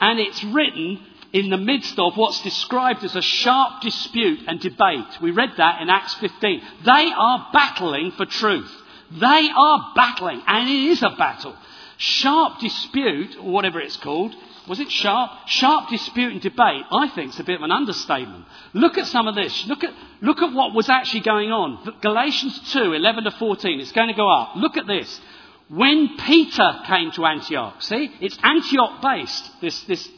[0.00, 1.00] And it's written
[1.32, 5.20] in the midst of what's described as a sharp dispute and debate.
[5.20, 6.62] We read that in Acts 15.
[6.84, 8.70] They are battling for truth.
[9.10, 11.56] They are battling, and it is a battle.
[11.96, 14.34] Sharp dispute, or whatever it's called,
[14.68, 15.30] was it sharp?
[15.46, 18.44] Sharp dispute and debate, I think, is a bit of an understatement.
[18.74, 19.66] Look at some of this.
[19.66, 21.96] Look at, look at what was actually going on.
[22.02, 23.80] Galatians 2, 11 to 14.
[23.80, 24.56] It's going to go up.
[24.56, 25.20] Look at this.
[25.68, 30.08] When Peter came to Antioch, see, it's Antioch based, this, this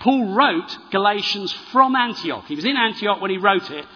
[0.00, 2.46] Paul wrote Galatians from Antioch.
[2.46, 3.86] He was in Antioch when he wrote it,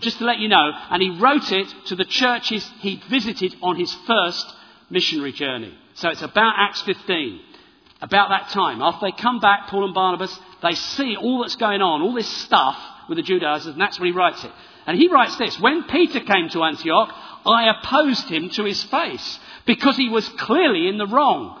[0.00, 3.76] just to let you know, and he wrote it to the churches he'd visited on
[3.76, 4.54] his first
[4.90, 5.74] missionary journey.
[5.94, 7.40] So it's about Acts 15,
[8.02, 8.82] about that time.
[8.82, 12.28] After they come back, Paul and Barnabas, they see all that's going on, all this
[12.28, 14.52] stuff with the Judaizers, and that's when he writes it.
[14.86, 17.10] And he writes this When Peter came to Antioch,
[17.46, 21.60] I opposed him to his face because he was clearly in the wrong.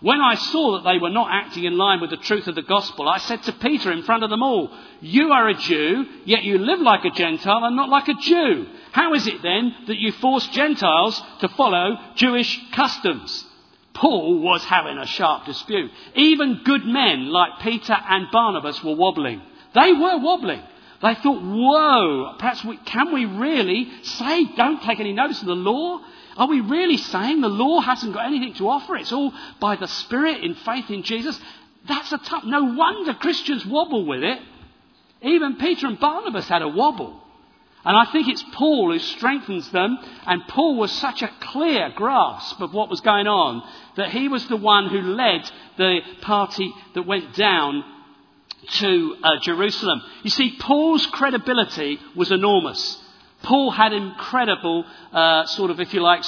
[0.00, 2.62] When I saw that they were not acting in line with the truth of the
[2.62, 6.44] gospel, I said to Peter in front of them all, You are a Jew, yet
[6.44, 8.66] you live like a Gentile and not like a Jew.
[8.92, 13.46] How is it then that you force Gentiles to follow Jewish customs?
[13.94, 15.90] Paul was having a sharp dispute.
[16.14, 19.40] Even good men like Peter and Barnabas were wobbling.
[19.74, 20.62] They were wobbling.
[21.02, 25.54] They thought, whoa, perhaps we, can we really say don't take any notice of the
[25.54, 26.00] law?
[26.36, 28.96] Are we really saying the law hasn't got anything to offer?
[28.96, 31.40] It's all by the Spirit in faith in Jesus?
[31.88, 32.44] That's a tough.
[32.44, 34.40] No wonder Christians wobble with it.
[35.22, 37.22] Even Peter and Barnabas had a wobble.
[37.84, 39.96] And I think it's Paul who strengthens them.
[40.26, 43.62] And Paul was such a clear grasp of what was going on
[43.96, 47.84] that he was the one who led the party that went down
[48.68, 50.02] to uh, Jerusalem.
[50.22, 53.00] You see, Paul's credibility was enormous.
[53.46, 56.24] Paul had incredible, uh, sort of, if you like,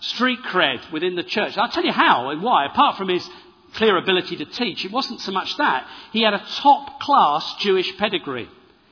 [0.00, 1.58] street cred within the church.
[1.58, 2.64] I'll tell you how and why.
[2.64, 3.28] Apart from his
[3.74, 5.86] clear ability to teach, it wasn't so much that.
[6.12, 8.48] He had a top class Jewish pedigree.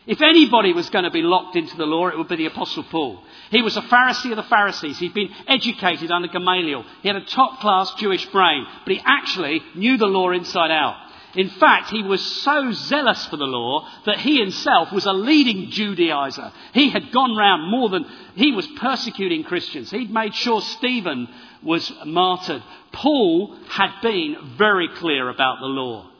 [0.07, 2.83] If anybody was going to be locked into the law, it would be the Apostle
[2.83, 3.23] Paul.
[3.51, 4.99] He was a Pharisee of the Pharisees.
[4.99, 6.85] He'd been educated under Gamaliel.
[7.03, 10.97] He had a top class Jewish brain, but he actually knew the law inside out.
[11.35, 15.71] In fact, he was so zealous for the law that he himself was a leading
[15.71, 16.53] Judaizer.
[16.75, 19.91] He had gone round more than, he was persecuting Christians.
[19.91, 21.29] He'd made sure Stephen
[21.63, 22.63] was martyred.
[22.93, 26.11] Paul had been very clear about the law.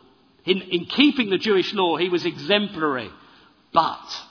[0.47, 3.11] In, in keeping the Jewish law, he was exemplary.
[3.73, 4.23] But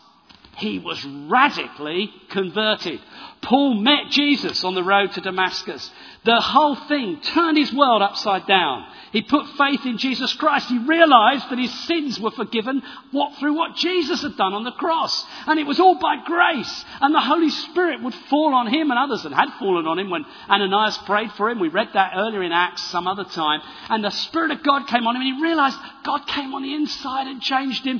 [0.62, 3.02] he was radically converted.
[3.42, 5.90] Paul met Jesus on the road to Damascus.
[6.24, 8.86] The whole thing turned his world upside down.
[9.12, 10.70] He put faith in Jesus Christ.
[10.70, 14.72] He realized that his sins were forgiven what, through what Jesus had done on the
[14.72, 15.26] cross.
[15.48, 16.86] And it was all by grace.
[17.02, 20.12] And the Holy Spirit would fall on him and others and had fallen on him
[20.12, 21.60] when Ananias prayed for him.
[21.60, 23.62] We read that earlier in Acts some other time.
[23.90, 26.76] And the Spirit of God came on him and he realized God came on the
[26.76, 28.00] inside and changed him.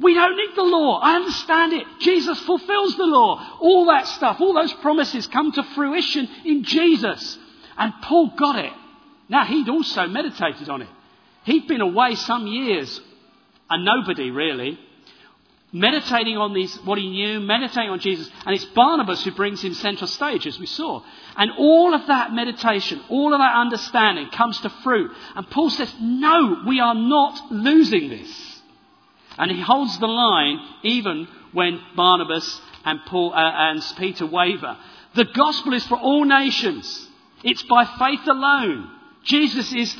[0.00, 1.00] We don't need the law.
[1.00, 1.86] I understand it.
[2.00, 3.58] Jesus fulfills the law.
[3.60, 7.38] All that stuff, all those promises come to fruition in Jesus.
[7.78, 8.72] And Paul got it.
[9.28, 10.88] Now, he'd also meditated on it.
[11.44, 13.00] He'd been away some years,
[13.70, 14.78] a nobody really,
[15.72, 18.30] meditating on these, what he knew, meditating on Jesus.
[18.44, 21.02] And it's Barnabas who brings him central stage, as we saw.
[21.36, 25.10] And all of that meditation, all of that understanding comes to fruit.
[25.34, 28.45] And Paul says, no, we are not losing this.
[29.38, 34.76] And he holds the line even when Barnabas and, Paul, uh, and Peter waver.
[35.14, 37.08] The gospel is for all nations.
[37.42, 38.90] It's by faith alone.
[39.24, 39.96] Jesus is,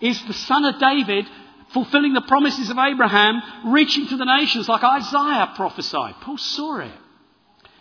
[0.00, 1.26] is the son of David,
[1.72, 6.14] fulfilling the promises of Abraham, reaching to the nations like Isaiah prophesied.
[6.20, 6.92] Paul saw it.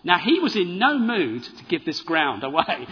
[0.04, 2.88] Now, he was in no mood to give this ground away.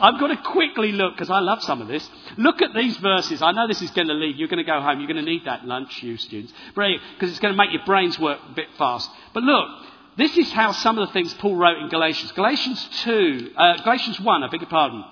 [0.00, 2.08] I've got to quickly look, because I love some of this.
[2.36, 3.42] Look at these verses.
[3.42, 4.36] I know this is going to lead.
[4.36, 5.00] You're going to go home.
[5.00, 6.52] You're going to need that lunch, you students.
[6.74, 9.10] Because it's going to make your brains work a bit fast.
[9.34, 9.68] But look,
[10.16, 12.32] this is how some of the things Paul wrote in Galatians.
[12.32, 15.04] Galatians 2, uh, Galatians 1, I beg your pardon.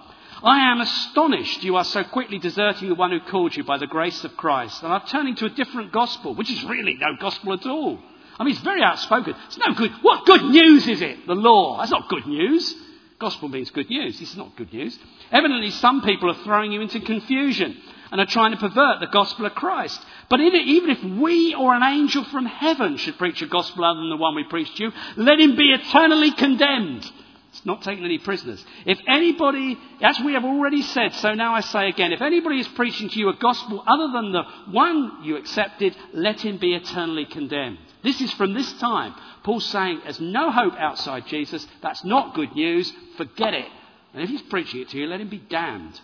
[0.43, 3.87] I am astonished you are so quickly deserting the one who called you by the
[3.87, 7.53] grace of Christ and are turning to a different gospel, which is really no gospel
[7.53, 7.99] at all.
[8.39, 9.35] I mean, it's very outspoken.
[9.49, 9.93] It's no good.
[10.01, 11.27] What good news is it?
[11.27, 11.77] The law.
[11.79, 12.75] That's not good news.
[13.21, 14.19] Gospel means good news.
[14.19, 14.99] This is not good news.
[15.31, 17.77] Evidently, some people are throwing you into confusion
[18.11, 20.01] and are trying to pervert the gospel of Christ.
[20.31, 24.09] But even if we or an angel from heaven should preach a gospel other than
[24.09, 27.05] the one we preach to you, let him be eternally condemned.
[27.51, 28.65] It's not taking any prisoners.
[28.87, 32.69] If anybody, as we have already said, so now I say again, if anybody is
[32.69, 37.27] preaching to you a gospel other than the one you accepted, let him be eternally
[37.27, 37.79] condemned.
[38.03, 39.15] This is from this time.
[39.43, 41.67] Paul's saying there's no hope outside Jesus.
[41.83, 42.93] That's not good news.
[43.17, 43.69] Forget it.
[44.15, 46.01] And if he's preaching it to you, let him be damned.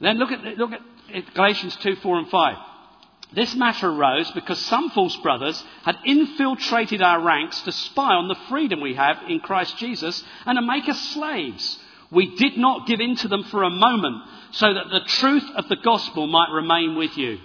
[0.00, 2.56] Then look at, look at Galatians 2, 4, and 5.
[3.32, 8.38] This matter arose because some false brothers had infiltrated our ranks to spy on the
[8.48, 11.78] freedom we have in Christ Jesus and to make us slaves.
[12.10, 15.68] We did not give in to them for a moment so that the truth of
[15.68, 17.38] the gospel might remain with you.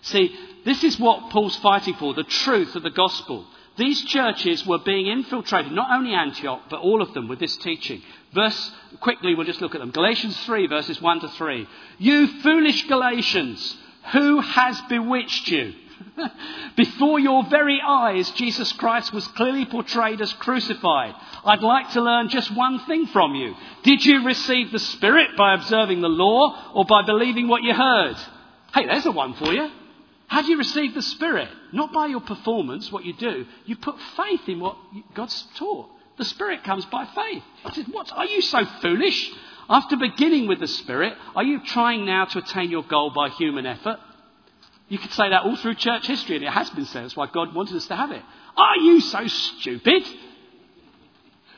[0.00, 0.34] See,
[0.68, 3.46] this is what Paul's fighting for the truth of the gospel.
[3.78, 8.02] These churches were being infiltrated, not only Antioch, but all of them with this teaching.
[8.34, 9.92] Verse, quickly, we'll just look at them.
[9.92, 11.66] Galatians 3, verses 1 to 3.
[11.98, 13.78] You foolish Galatians,
[14.12, 15.74] who has bewitched you?
[16.76, 21.14] Before your very eyes, Jesus Christ was clearly portrayed as crucified.
[21.44, 23.54] I'd like to learn just one thing from you.
[23.84, 28.16] Did you receive the Spirit by observing the law or by believing what you heard?
[28.74, 29.70] Hey, there's a one for you.
[30.28, 31.48] How do you receive the Spirit?
[31.72, 33.46] Not by your performance, what you do.
[33.64, 34.76] You put faith in what
[35.14, 35.90] God's taught.
[36.18, 37.42] The Spirit comes by faith.
[37.64, 38.12] I said, what?
[38.12, 39.30] Are you so foolish?
[39.70, 43.66] After beginning with the Spirit, are you trying now to attain your goal by human
[43.66, 43.98] effort?
[44.88, 47.04] You could say that all through church history, and it has been said.
[47.04, 48.22] That's why God wanted us to have it.
[48.56, 50.02] Are you so stupid?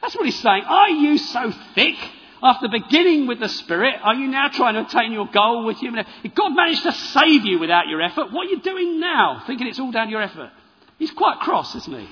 [0.02, 0.64] That's what he's saying.
[0.64, 1.96] Are you so thick?
[2.42, 6.00] After beginning with the Spirit, are you now trying to attain your goal with human
[6.00, 6.12] effort?
[6.24, 9.42] If God managed to save you without your effort, what are you doing now?
[9.46, 10.50] Thinking it's all down to your effort.
[10.98, 12.08] He's quite cross, isn't he?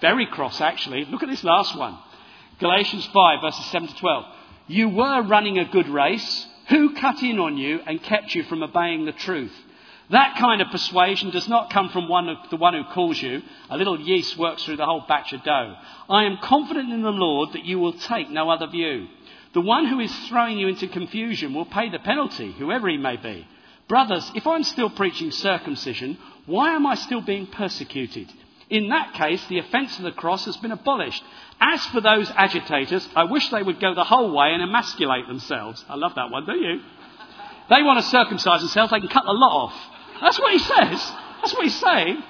[0.00, 1.04] Very cross, actually.
[1.04, 1.98] Look at this last one
[2.60, 4.24] Galatians 5, verses 7 to 12.
[4.68, 6.46] You were running a good race.
[6.68, 9.52] Who cut in on you and kept you from obeying the truth?
[10.10, 13.42] That kind of persuasion does not come from one, the one who calls you.
[13.68, 15.76] A little yeast works through the whole batch of dough.
[16.08, 19.06] I am confident in the Lord that you will take no other view.
[19.58, 23.16] The one who is throwing you into confusion will pay the penalty, whoever he may
[23.16, 23.44] be.
[23.88, 26.16] Brothers, if I'm still preaching circumcision,
[26.46, 28.32] why am I still being persecuted?
[28.70, 31.24] In that case, the offence of the cross has been abolished.
[31.60, 35.84] As for those agitators, I wish they would go the whole way and emasculate themselves.
[35.88, 36.80] I love that one, don't you?
[37.68, 39.74] They want to circumcise themselves, they can cut the lot off.
[40.20, 41.12] That's what he says.
[41.40, 42.22] That's what he's saying.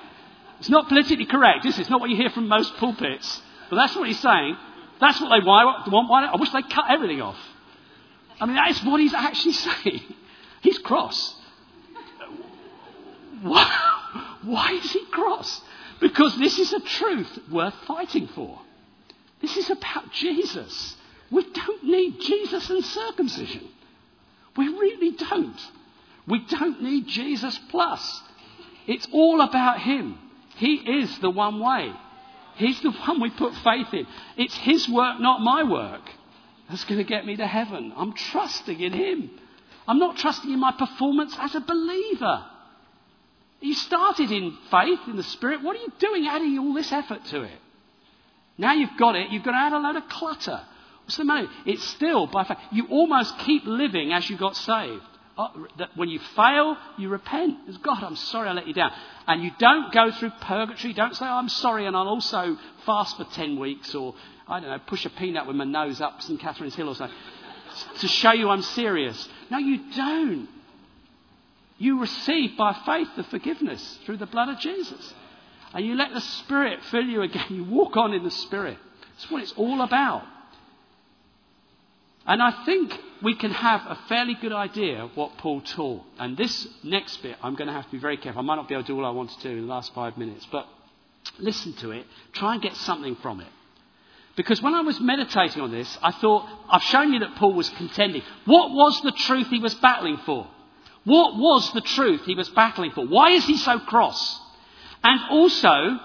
[0.61, 1.83] It's not politically correct, is it?
[1.83, 3.43] It's not what you hear from most pulpits.
[3.69, 4.57] But that's what he's saying.
[5.01, 6.35] That's what they want.
[6.35, 7.39] I wish they'd cut everything off.
[8.41, 10.03] I mean, that is what he's actually saying.
[10.63, 11.35] He's cross.
[13.43, 15.61] Why, why is he cross?
[16.01, 18.61] Because this is a truth worth fighting for.
[19.41, 20.97] This is about Jesus.
[21.31, 23.69] We don't need Jesus and circumcision.
[24.57, 25.61] We really don't.
[26.27, 28.23] We don't need Jesus plus.
[28.87, 30.19] It's all about Him.
[30.57, 31.93] He is the one way.
[32.59, 34.07] He's the one we put faith in.
[34.37, 36.03] It's His work, not my work,
[36.69, 37.93] that's going to get me to heaven.
[37.97, 39.31] I'm trusting in Him.
[39.87, 42.45] I'm not trusting in my performance as a believer.
[43.61, 45.63] You started in faith, in the Spirit.
[45.63, 47.59] What are you doing adding all this effort to it?
[48.59, 50.61] Now you've got it, you've got to add a load of clutter.
[51.05, 51.49] What's the matter?
[51.65, 52.59] It's still by faith.
[52.71, 55.03] You almost keep living as you got saved.
[55.41, 57.59] Oh, when you fail, you repent.
[57.69, 58.91] It's, God, I'm sorry I let you down.
[59.29, 60.93] And you don't go through purgatory.
[60.93, 64.15] Don't say, oh, I'm sorry and I'll also fast for 10 weeks or,
[64.49, 66.41] I don't know, push a peanut with my nose up St.
[66.41, 67.17] Catherine's Hill or something
[68.01, 69.29] to show you I'm serious.
[69.51, 70.49] No, you don't.
[71.79, 75.15] You receive by faith the forgiveness through the blood of Jesus.
[75.73, 77.47] And you let the Spirit fill you again.
[77.51, 78.79] You walk on in the Spirit.
[79.13, 80.25] That's what it's all about.
[82.29, 86.03] And I think we can have a fairly good idea of what Paul taught.
[86.19, 88.41] And this next bit, I'm going to have to be very careful.
[88.41, 89.95] I might not be able to do all I want to do in the last
[89.95, 90.69] five minutes, but
[91.39, 92.05] listen to it.
[92.35, 93.49] Try and get something from it.
[94.37, 97.71] Because when I was meditating on this, I thought, I've shown you that Paul was
[97.71, 98.23] contending.
[98.45, 100.47] What was the truth he was battling for?
[101.05, 103.07] What was the truth he was battling for?
[103.07, 104.39] Why is he so cross?
[105.03, 105.99] And also,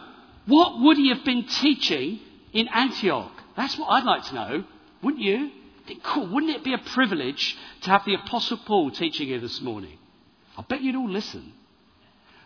[0.46, 2.20] what would he have been teaching
[2.54, 3.34] in Antioch?
[3.58, 4.64] That's what I'd like to know,
[5.04, 5.52] wouldn't you?
[6.04, 9.98] Cool, wouldn't it be a privilege to have the Apostle Paul teaching here this morning?
[10.58, 11.54] I bet you'd all listen.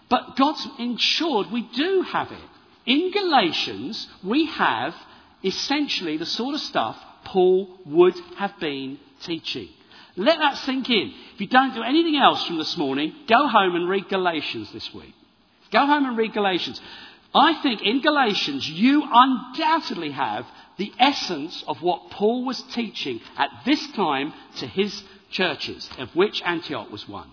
[0.09, 2.49] But God's ensured we do have it.
[2.85, 4.95] In Galatians, we have
[5.43, 9.67] essentially the sort of stuff Paul would have been teaching.
[10.15, 11.13] Let that sink in.
[11.35, 14.91] If you don't do anything else from this morning, go home and read Galatians this
[14.93, 15.13] week.
[15.71, 16.81] Go home and read Galatians.
[17.35, 20.45] I think in Galatians, you undoubtedly have
[20.77, 26.41] the essence of what Paul was teaching at this time to his churches, of which
[26.43, 27.29] Antioch was one.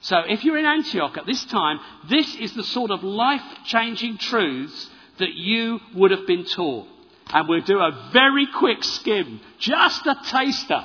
[0.00, 4.18] So if you're in Antioch at this time, this is the sort of life changing
[4.18, 6.86] truths that you would have been taught.
[7.30, 10.84] And we'll do a very quick skim, just a taster.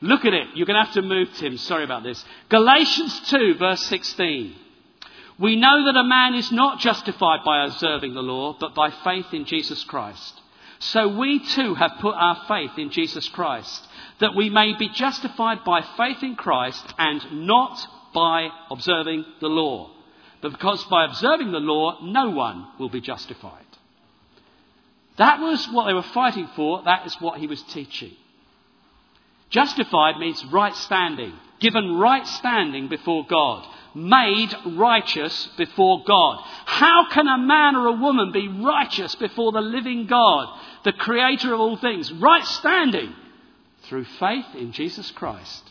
[0.00, 0.48] Look at it.
[0.54, 1.56] You're going to have to move, Tim.
[1.58, 2.24] Sorry about this.
[2.48, 4.54] Galatians 2, verse 16.
[5.38, 9.32] We know that a man is not justified by observing the law, but by faith
[9.32, 10.40] in Jesus Christ.
[10.78, 13.86] So we too have put our faith in Jesus Christ,
[14.20, 17.80] that we may be justified by faith in Christ and not
[18.14, 19.90] by observing the law.
[20.40, 23.64] But because by observing the law, no one will be justified.
[25.16, 26.82] That was what they were fighting for.
[26.84, 28.14] That is what he was teaching.
[29.50, 36.40] Justified means right standing, given right standing before God, made righteous before God.
[36.66, 41.54] How can a man or a woman be righteous before the living God, the creator
[41.54, 42.12] of all things?
[42.12, 43.14] Right standing
[43.84, 45.70] through faith in Jesus Christ,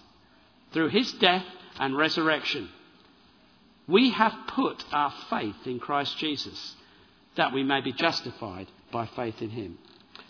[0.71, 1.45] through his death
[1.79, 2.69] and resurrection.
[3.87, 6.75] We have put our faith in Christ Jesus
[7.35, 9.77] that we may be justified by faith in him.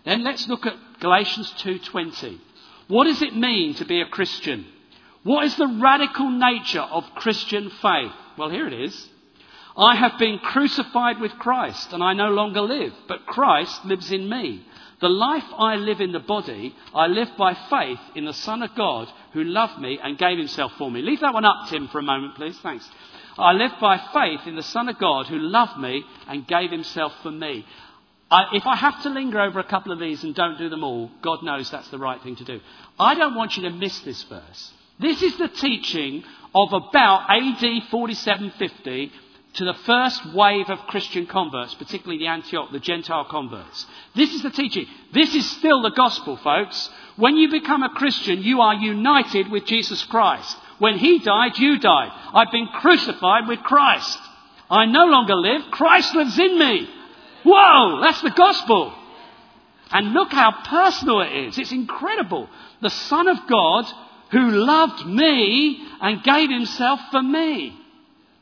[0.03, 2.39] Then let's look at Galatians 2:20.
[2.88, 4.65] What does it mean to be a Christian?
[5.23, 8.11] What is the radical nature of Christian faith?
[8.38, 9.09] Well, here it is.
[9.77, 14.29] I have been crucified with Christ, and I no longer live, but Christ lives in
[14.29, 14.65] me.
[15.01, 18.73] The life I live in the body, I live by faith in the Son of
[18.75, 21.01] God who loved me and gave himself for me.
[21.01, 22.57] Leave that one up, Tim, for a moment, please.
[22.59, 22.89] Thanks.
[23.38, 27.11] I live by faith in the Son of God who loved me and gave himself
[27.21, 27.65] for me.
[28.32, 30.84] I, if I have to linger over a couple of these and don't do them
[30.84, 32.59] all, God knows that's the right thing to do.
[32.99, 34.71] I don't want you to miss this verse.
[34.99, 36.23] This is the teaching
[36.53, 39.11] of about AD 4750
[39.55, 43.86] to the first wave of Christian converts, particularly the Antioch, the Gentile converts.
[44.15, 44.86] This is the teaching.
[45.13, 46.89] This is still the gospel, folks.
[47.15, 50.57] When you become a Christian, you are united with Jesus Christ.
[50.80, 52.11] When he died, you died.
[52.34, 54.17] I've been crucified with Christ.
[54.69, 55.61] I no longer live.
[55.71, 56.89] Christ lives in me.
[57.45, 58.93] Whoa, that's the gospel.
[59.91, 61.57] And look how personal it is.
[61.57, 62.49] It's incredible.
[62.81, 63.85] The Son of God
[64.31, 67.79] who loved me and gave himself for me.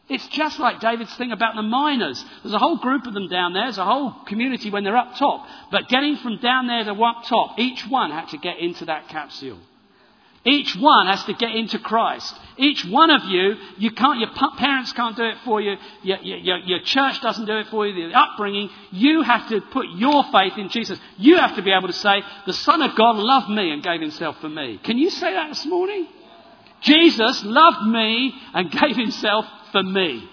[0.10, 2.24] It's just like David's thing about the miners.
[2.44, 3.64] There's a whole group of them down there.
[3.66, 5.48] There's a whole community when they're up top.
[5.72, 9.08] But getting from down there to up top, each one had to get into that
[9.10, 9.60] capsule.
[10.46, 12.36] Each one has to get into Christ.
[12.58, 15.78] Each one of you, you can't, your parents can't do it for you.
[16.02, 18.10] Your, your, your, church doesn't do it for you.
[18.10, 21.00] The upbringing, you have to put your faith in Jesus.
[21.18, 24.02] You have to be able to say, the Son of God loved me and gave
[24.02, 24.82] himself for me.
[24.84, 26.08] Can you say that this morning?
[26.82, 30.30] Jesus loved me and gave himself for me.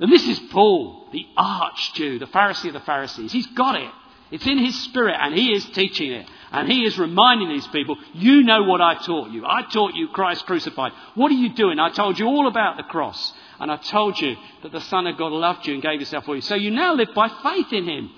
[0.00, 3.30] And this is Paul, the arch Jew, the Pharisee of the Pharisees.
[3.30, 3.90] He's got it.
[4.32, 6.26] It's in his spirit and he is teaching it.
[6.52, 9.44] And he is reminding these people, you know what I taught you.
[9.46, 10.92] I taught you Christ crucified.
[11.14, 11.78] What are you doing?
[11.78, 13.32] I told you all about the cross.
[13.60, 16.34] And I told you that the Son of God loved you and gave himself for
[16.34, 16.40] you.
[16.40, 18.10] So you now live by faith in him.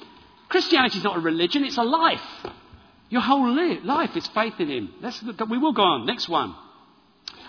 [0.48, 2.20] Christianity is not a religion, it's a life.
[3.10, 3.54] Your whole
[3.84, 4.94] life is faith in him.
[5.02, 6.06] Let's, we will go on.
[6.06, 6.54] Next one.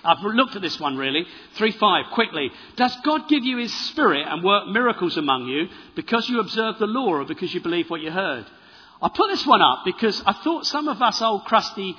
[0.03, 1.25] I've looked at this one really.
[1.55, 2.51] 3 5, quickly.
[2.75, 6.87] Does God give you his spirit and work miracles among you because you observe the
[6.87, 8.45] law or because you believe what you heard?
[9.03, 11.95] I put this one up because I thought some of us old crusty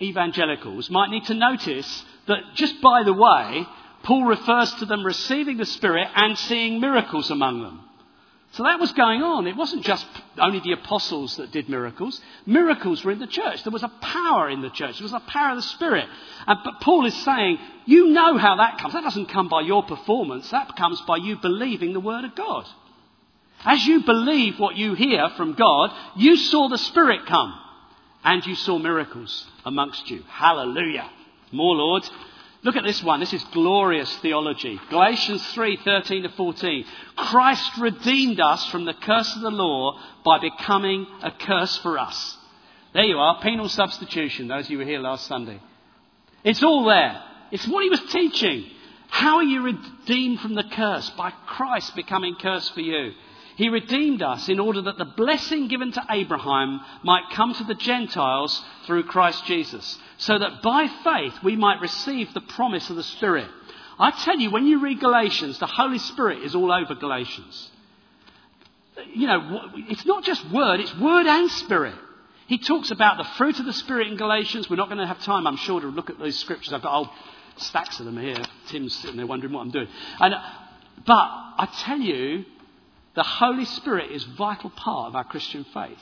[0.00, 3.66] evangelicals might need to notice that just by the way,
[4.04, 7.80] Paul refers to them receiving the Spirit and seeing miracles among them.
[8.52, 9.48] So that was going on.
[9.48, 10.06] It wasn't just
[10.38, 12.20] only the apostles that did miracles.
[12.46, 13.64] Miracles were in the church.
[13.64, 14.98] There was a power in the church.
[14.98, 16.08] There was a power of the Spirit.
[16.46, 18.94] And, but Paul is saying, you know how that comes.
[18.94, 20.48] That doesn't come by your performance.
[20.50, 22.66] That comes by you believing the Word of God.
[23.66, 27.52] As you believe what you hear from God, you saw the Spirit come
[28.24, 30.22] and you saw miracles amongst you.
[30.28, 31.10] Hallelujah.
[31.50, 32.08] More, Lord.
[32.62, 33.18] Look at this one.
[33.18, 34.80] This is glorious theology.
[34.88, 36.84] Galatians 3 13 to 14.
[37.16, 42.38] Christ redeemed us from the curse of the law by becoming a curse for us.
[42.94, 43.40] There you are.
[43.40, 45.60] Penal substitution, those of you who were here last Sunday.
[46.44, 47.20] It's all there.
[47.50, 48.64] It's what he was teaching.
[49.08, 51.10] How are you redeemed from the curse?
[51.10, 53.12] By Christ becoming curse for you.
[53.56, 57.74] He redeemed us in order that the blessing given to Abraham might come to the
[57.74, 63.02] Gentiles through Christ Jesus, so that by faith we might receive the promise of the
[63.02, 63.48] Spirit.
[63.98, 67.70] I tell you, when you read Galatians, the Holy Spirit is all over Galatians.
[69.14, 71.94] You know, it's not just word, it's word and spirit.
[72.48, 74.68] He talks about the fruit of the Spirit in Galatians.
[74.68, 76.74] We're not going to have time, I'm sure, to look at those scriptures.
[76.74, 77.08] I've got old
[77.56, 78.36] stacks of them here.
[78.68, 79.88] Tim's sitting there wondering what I'm doing.
[80.20, 80.34] And,
[81.06, 82.44] but I tell you,
[83.16, 85.98] the Holy Spirit is vital part of our Christian faith.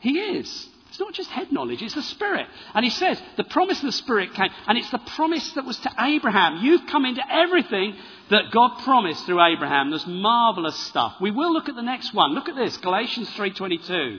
[0.00, 0.68] He is.
[0.88, 2.46] It's not just head knowledge, it's the Spirit.
[2.74, 5.78] And he says, the promise of the Spirit came, and it's the promise that was
[5.80, 6.64] to Abraham.
[6.64, 7.94] You've come into everything
[8.30, 9.90] that God promised through Abraham.
[9.90, 11.16] There's marvelous stuff.
[11.20, 12.34] We will look at the next one.
[12.34, 14.18] Look at this, Galatians 3.22.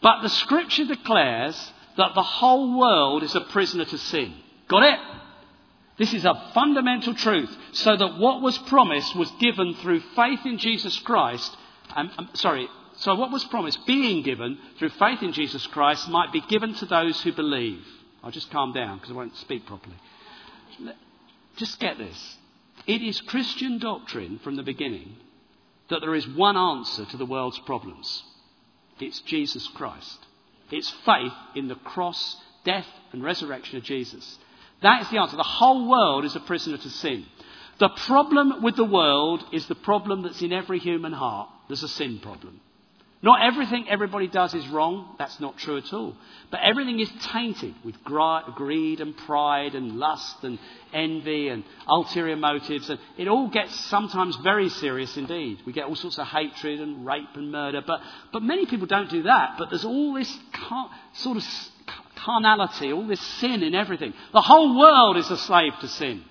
[0.00, 4.34] But the scripture declares that the whole world is a prisoner to sin.
[4.68, 4.98] Got it?
[6.02, 7.56] This is a fundamental truth.
[7.70, 11.56] So that what was promised was given through faith in Jesus Christ.
[11.94, 16.32] Um, um, sorry, so, what was promised, being given through faith in Jesus Christ, might
[16.32, 17.86] be given to those who believe.
[18.20, 19.94] I'll just calm down because I won't speak properly.
[21.54, 22.36] Just get this.
[22.88, 25.14] It is Christian doctrine from the beginning
[25.88, 28.24] that there is one answer to the world's problems
[28.98, 30.18] it's Jesus Christ.
[30.72, 34.38] It's faith in the cross, death, and resurrection of Jesus.
[34.82, 35.36] That is the answer.
[35.36, 37.26] The whole world is a prisoner to sin.
[37.78, 41.48] The problem with the world is the problem that's in every human heart.
[41.68, 42.60] There's a sin problem.
[43.24, 45.14] Not everything everybody does is wrong.
[45.16, 46.16] That's not true at all.
[46.50, 50.58] But everything is tainted with greed and pride and lust and
[50.92, 52.90] envy and ulterior motives.
[52.90, 55.60] And it all gets sometimes very serious indeed.
[55.64, 57.80] We get all sorts of hatred and rape and murder.
[57.86, 58.00] But,
[58.32, 59.54] but many people don't do that.
[59.56, 60.38] But there's all this
[61.12, 61.44] sort of
[62.24, 64.14] carnality, all this sin in everything.
[64.32, 66.22] The whole world is a slave to sin.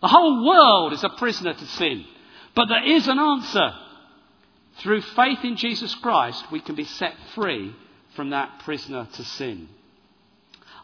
[0.00, 2.04] The whole world is a prisoner to sin.
[2.54, 3.72] But there is an answer.
[4.78, 7.74] Through faith in Jesus Christ, we can be set free
[8.16, 9.68] from that prisoner to sin.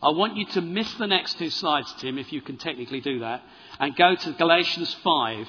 [0.03, 3.21] I want you to miss the next two slides, Tim, if you can technically do
[3.21, 3.43] that,
[3.79, 5.47] and go to Galatians 5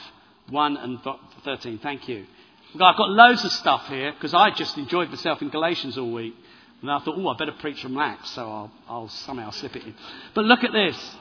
[0.50, 1.00] 1 and
[1.46, 1.80] 13.
[1.80, 2.26] Thank you.
[2.74, 6.36] I've got loads of stuff here because I just enjoyed myself in Galatians all week.
[6.82, 9.84] And I thought, oh, I better preach from Acts, so I'll, I'll somehow slip it
[9.84, 9.94] in.
[10.34, 11.16] But look at this.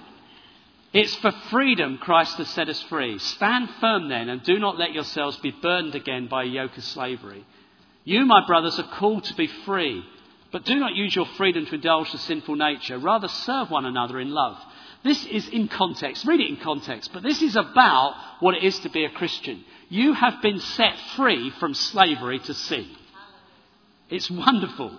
[0.93, 3.19] It's for freedom Christ has set us free.
[3.19, 6.85] Stand firm then and do not let yourselves be burdened again by a yoke of
[6.85, 7.45] slavery.
[8.05, 10.03] You, my brothers, are called to be free,
[10.51, 12.99] but do not use your freedom to indulge the sinful nature.
[12.99, 14.57] Rather, serve one another in love.
[15.05, 16.27] This is in context.
[16.27, 17.13] Read it in context.
[17.13, 19.65] But this is about what it is to be a Christian.
[19.89, 22.89] You have been set free from slavery to sin.
[24.09, 24.93] It's wonderful.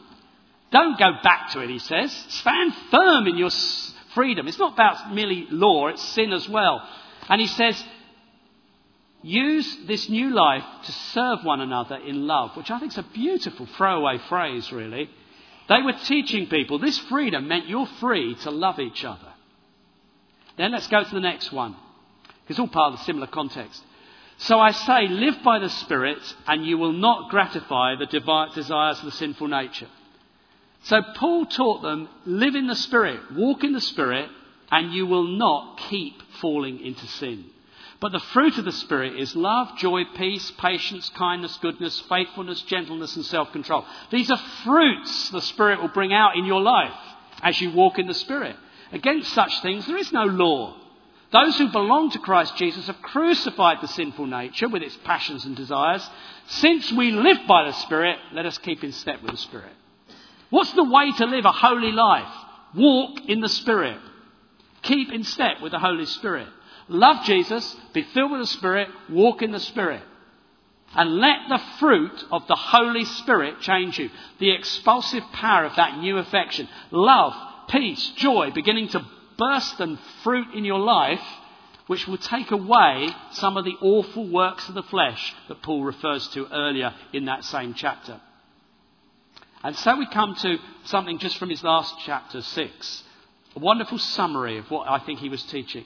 [0.71, 2.11] Don't go back to it, he says.
[2.29, 3.49] Stand firm in your
[4.13, 4.47] freedom.
[4.47, 6.87] It's not about merely law, it's sin as well.
[7.29, 7.83] And he says,
[9.21, 13.03] use this new life to serve one another in love, which I think is a
[13.03, 15.09] beautiful throwaway phrase, really.
[15.69, 19.27] They were teaching people this freedom meant you're free to love each other.
[20.57, 21.75] Then let's go to the next one.
[22.47, 23.81] It's all part of the similar context.
[24.37, 26.17] So I say, live by the Spirit,
[26.47, 29.87] and you will not gratify the desires of the sinful nature.
[30.83, 34.29] So Paul taught them live in the Spirit, walk in the Spirit,
[34.71, 37.45] and you will not keep falling into sin.
[37.99, 43.15] But the fruit of the Spirit is love, joy, peace, patience, kindness, goodness, faithfulness, gentleness,
[43.15, 43.85] and self control.
[44.09, 46.93] These are fruits the Spirit will bring out in your life
[47.43, 48.55] as you walk in the Spirit.
[48.91, 50.77] Against such things, there is no law.
[51.31, 55.55] Those who belong to Christ Jesus have crucified the sinful nature with its passions and
[55.55, 56.07] desires.
[56.47, 59.71] Since we live by the Spirit, let us keep in step with the Spirit.
[60.51, 62.31] What's the way to live a holy life?
[62.75, 63.97] Walk in the Spirit.
[64.83, 66.47] Keep in step with the Holy Spirit.
[66.87, 70.03] Love Jesus, be filled with the Spirit, walk in the Spirit.
[70.93, 74.09] And let the fruit of the Holy Spirit change you.
[74.39, 76.67] The expulsive power of that new affection.
[76.91, 77.33] Love,
[77.69, 79.05] peace, joy beginning to
[79.37, 81.23] burst and fruit in your life,
[81.87, 86.27] which will take away some of the awful works of the flesh that Paul refers
[86.29, 88.19] to earlier in that same chapter.
[89.63, 93.03] And so we come to something just from his last chapter, 6.
[93.55, 95.85] A wonderful summary of what I think he was teaching.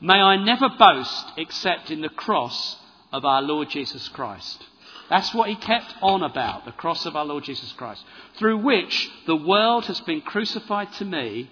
[0.00, 2.76] May I never boast except in the cross
[3.12, 4.64] of our Lord Jesus Christ.
[5.08, 8.04] That's what he kept on about, the cross of our Lord Jesus Christ,
[8.36, 11.50] through which the world has been crucified to me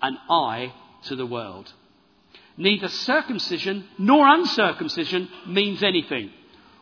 [0.00, 0.72] and I
[1.04, 1.72] to the world.
[2.56, 6.30] Neither circumcision nor uncircumcision means anything.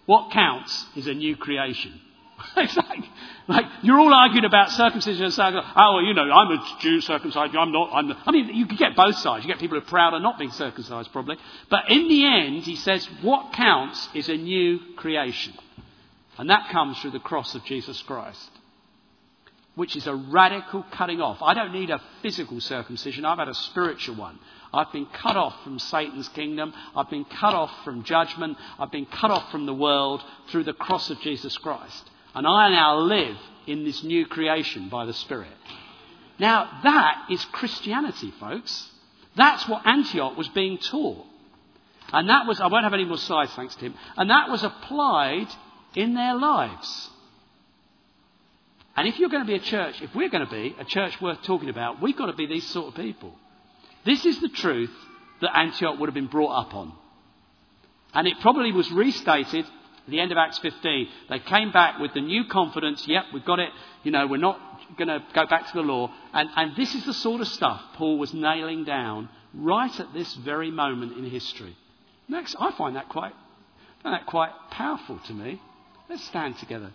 [0.06, 2.00] What counts is a new creation.
[2.56, 3.00] exactly.
[3.00, 3.10] Like,
[3.82, 7.54] you're all arguing about circumcision and saying, oh, well, you know, I'm a Jew circumcised,
[7.54, 7.90] I'm not.
[7.92, 9.44] I'm I mean, you get both sides.
[9.44, 11.36] You get people who are proud of not being circumcised, probably.
[11.68, 15.52] But in the end, he says, what counts is a new creation.
[16.38, 18.50] And that comes through the cross of Jesus Christ,
[19.74, 21.42] which is a radical cutting off.
[21.42, 24.38] I don't need a physical circumcision, I've had a spiritual one.
[24.72, 26.74] I've been cut off from Satan's kingdom.
[26.96, 28.58] I've been cut off from judgment.
[28.76, 32.10] I've been cut off from the world through the cross of Jesus Christ.
[32.34, 35.48] And I now live in this new creation by the Spirit.
[36.38, 38.90] Now, that is Christianity, folks.
[39.36, 41.24] That's what Antioch was being taught.
[42.12, 43.94] And that was, I won't have any more slides, thanks, Tim.
[44.16, 45.48] And that was applied
[45.94, 47.10] in their lives.
[48.96, 51.20] And if you're going to be a church, if we're going to be a church
[51.20, 53.34] worth talking about, we've got to be these sort of people.
[54.04, 54.92] This is the truth
[55.40, 56.92] that Antioch would have been brought up on.
[58.12, 59.66] And it probably was restated
[60.04, 61.08] at the end of Acts 15.
[61.30, 63.06] They came back with the new confidence.
[63.06, 63.70] Yep, we've got it.
[64.02, 64.60] You know, we're not
[64.96, 66.12] going to go back to the law.
[66.32, 70.34] And, and this is the sort of stuff Paul was nailing down right at this
[70.34, 71.76] very moment in history.
[72.28, 73.32] Next, I find that quite,
[74.02, 75.60] find that quite powerful to me.
[76.08, 76.90] Let's stand together.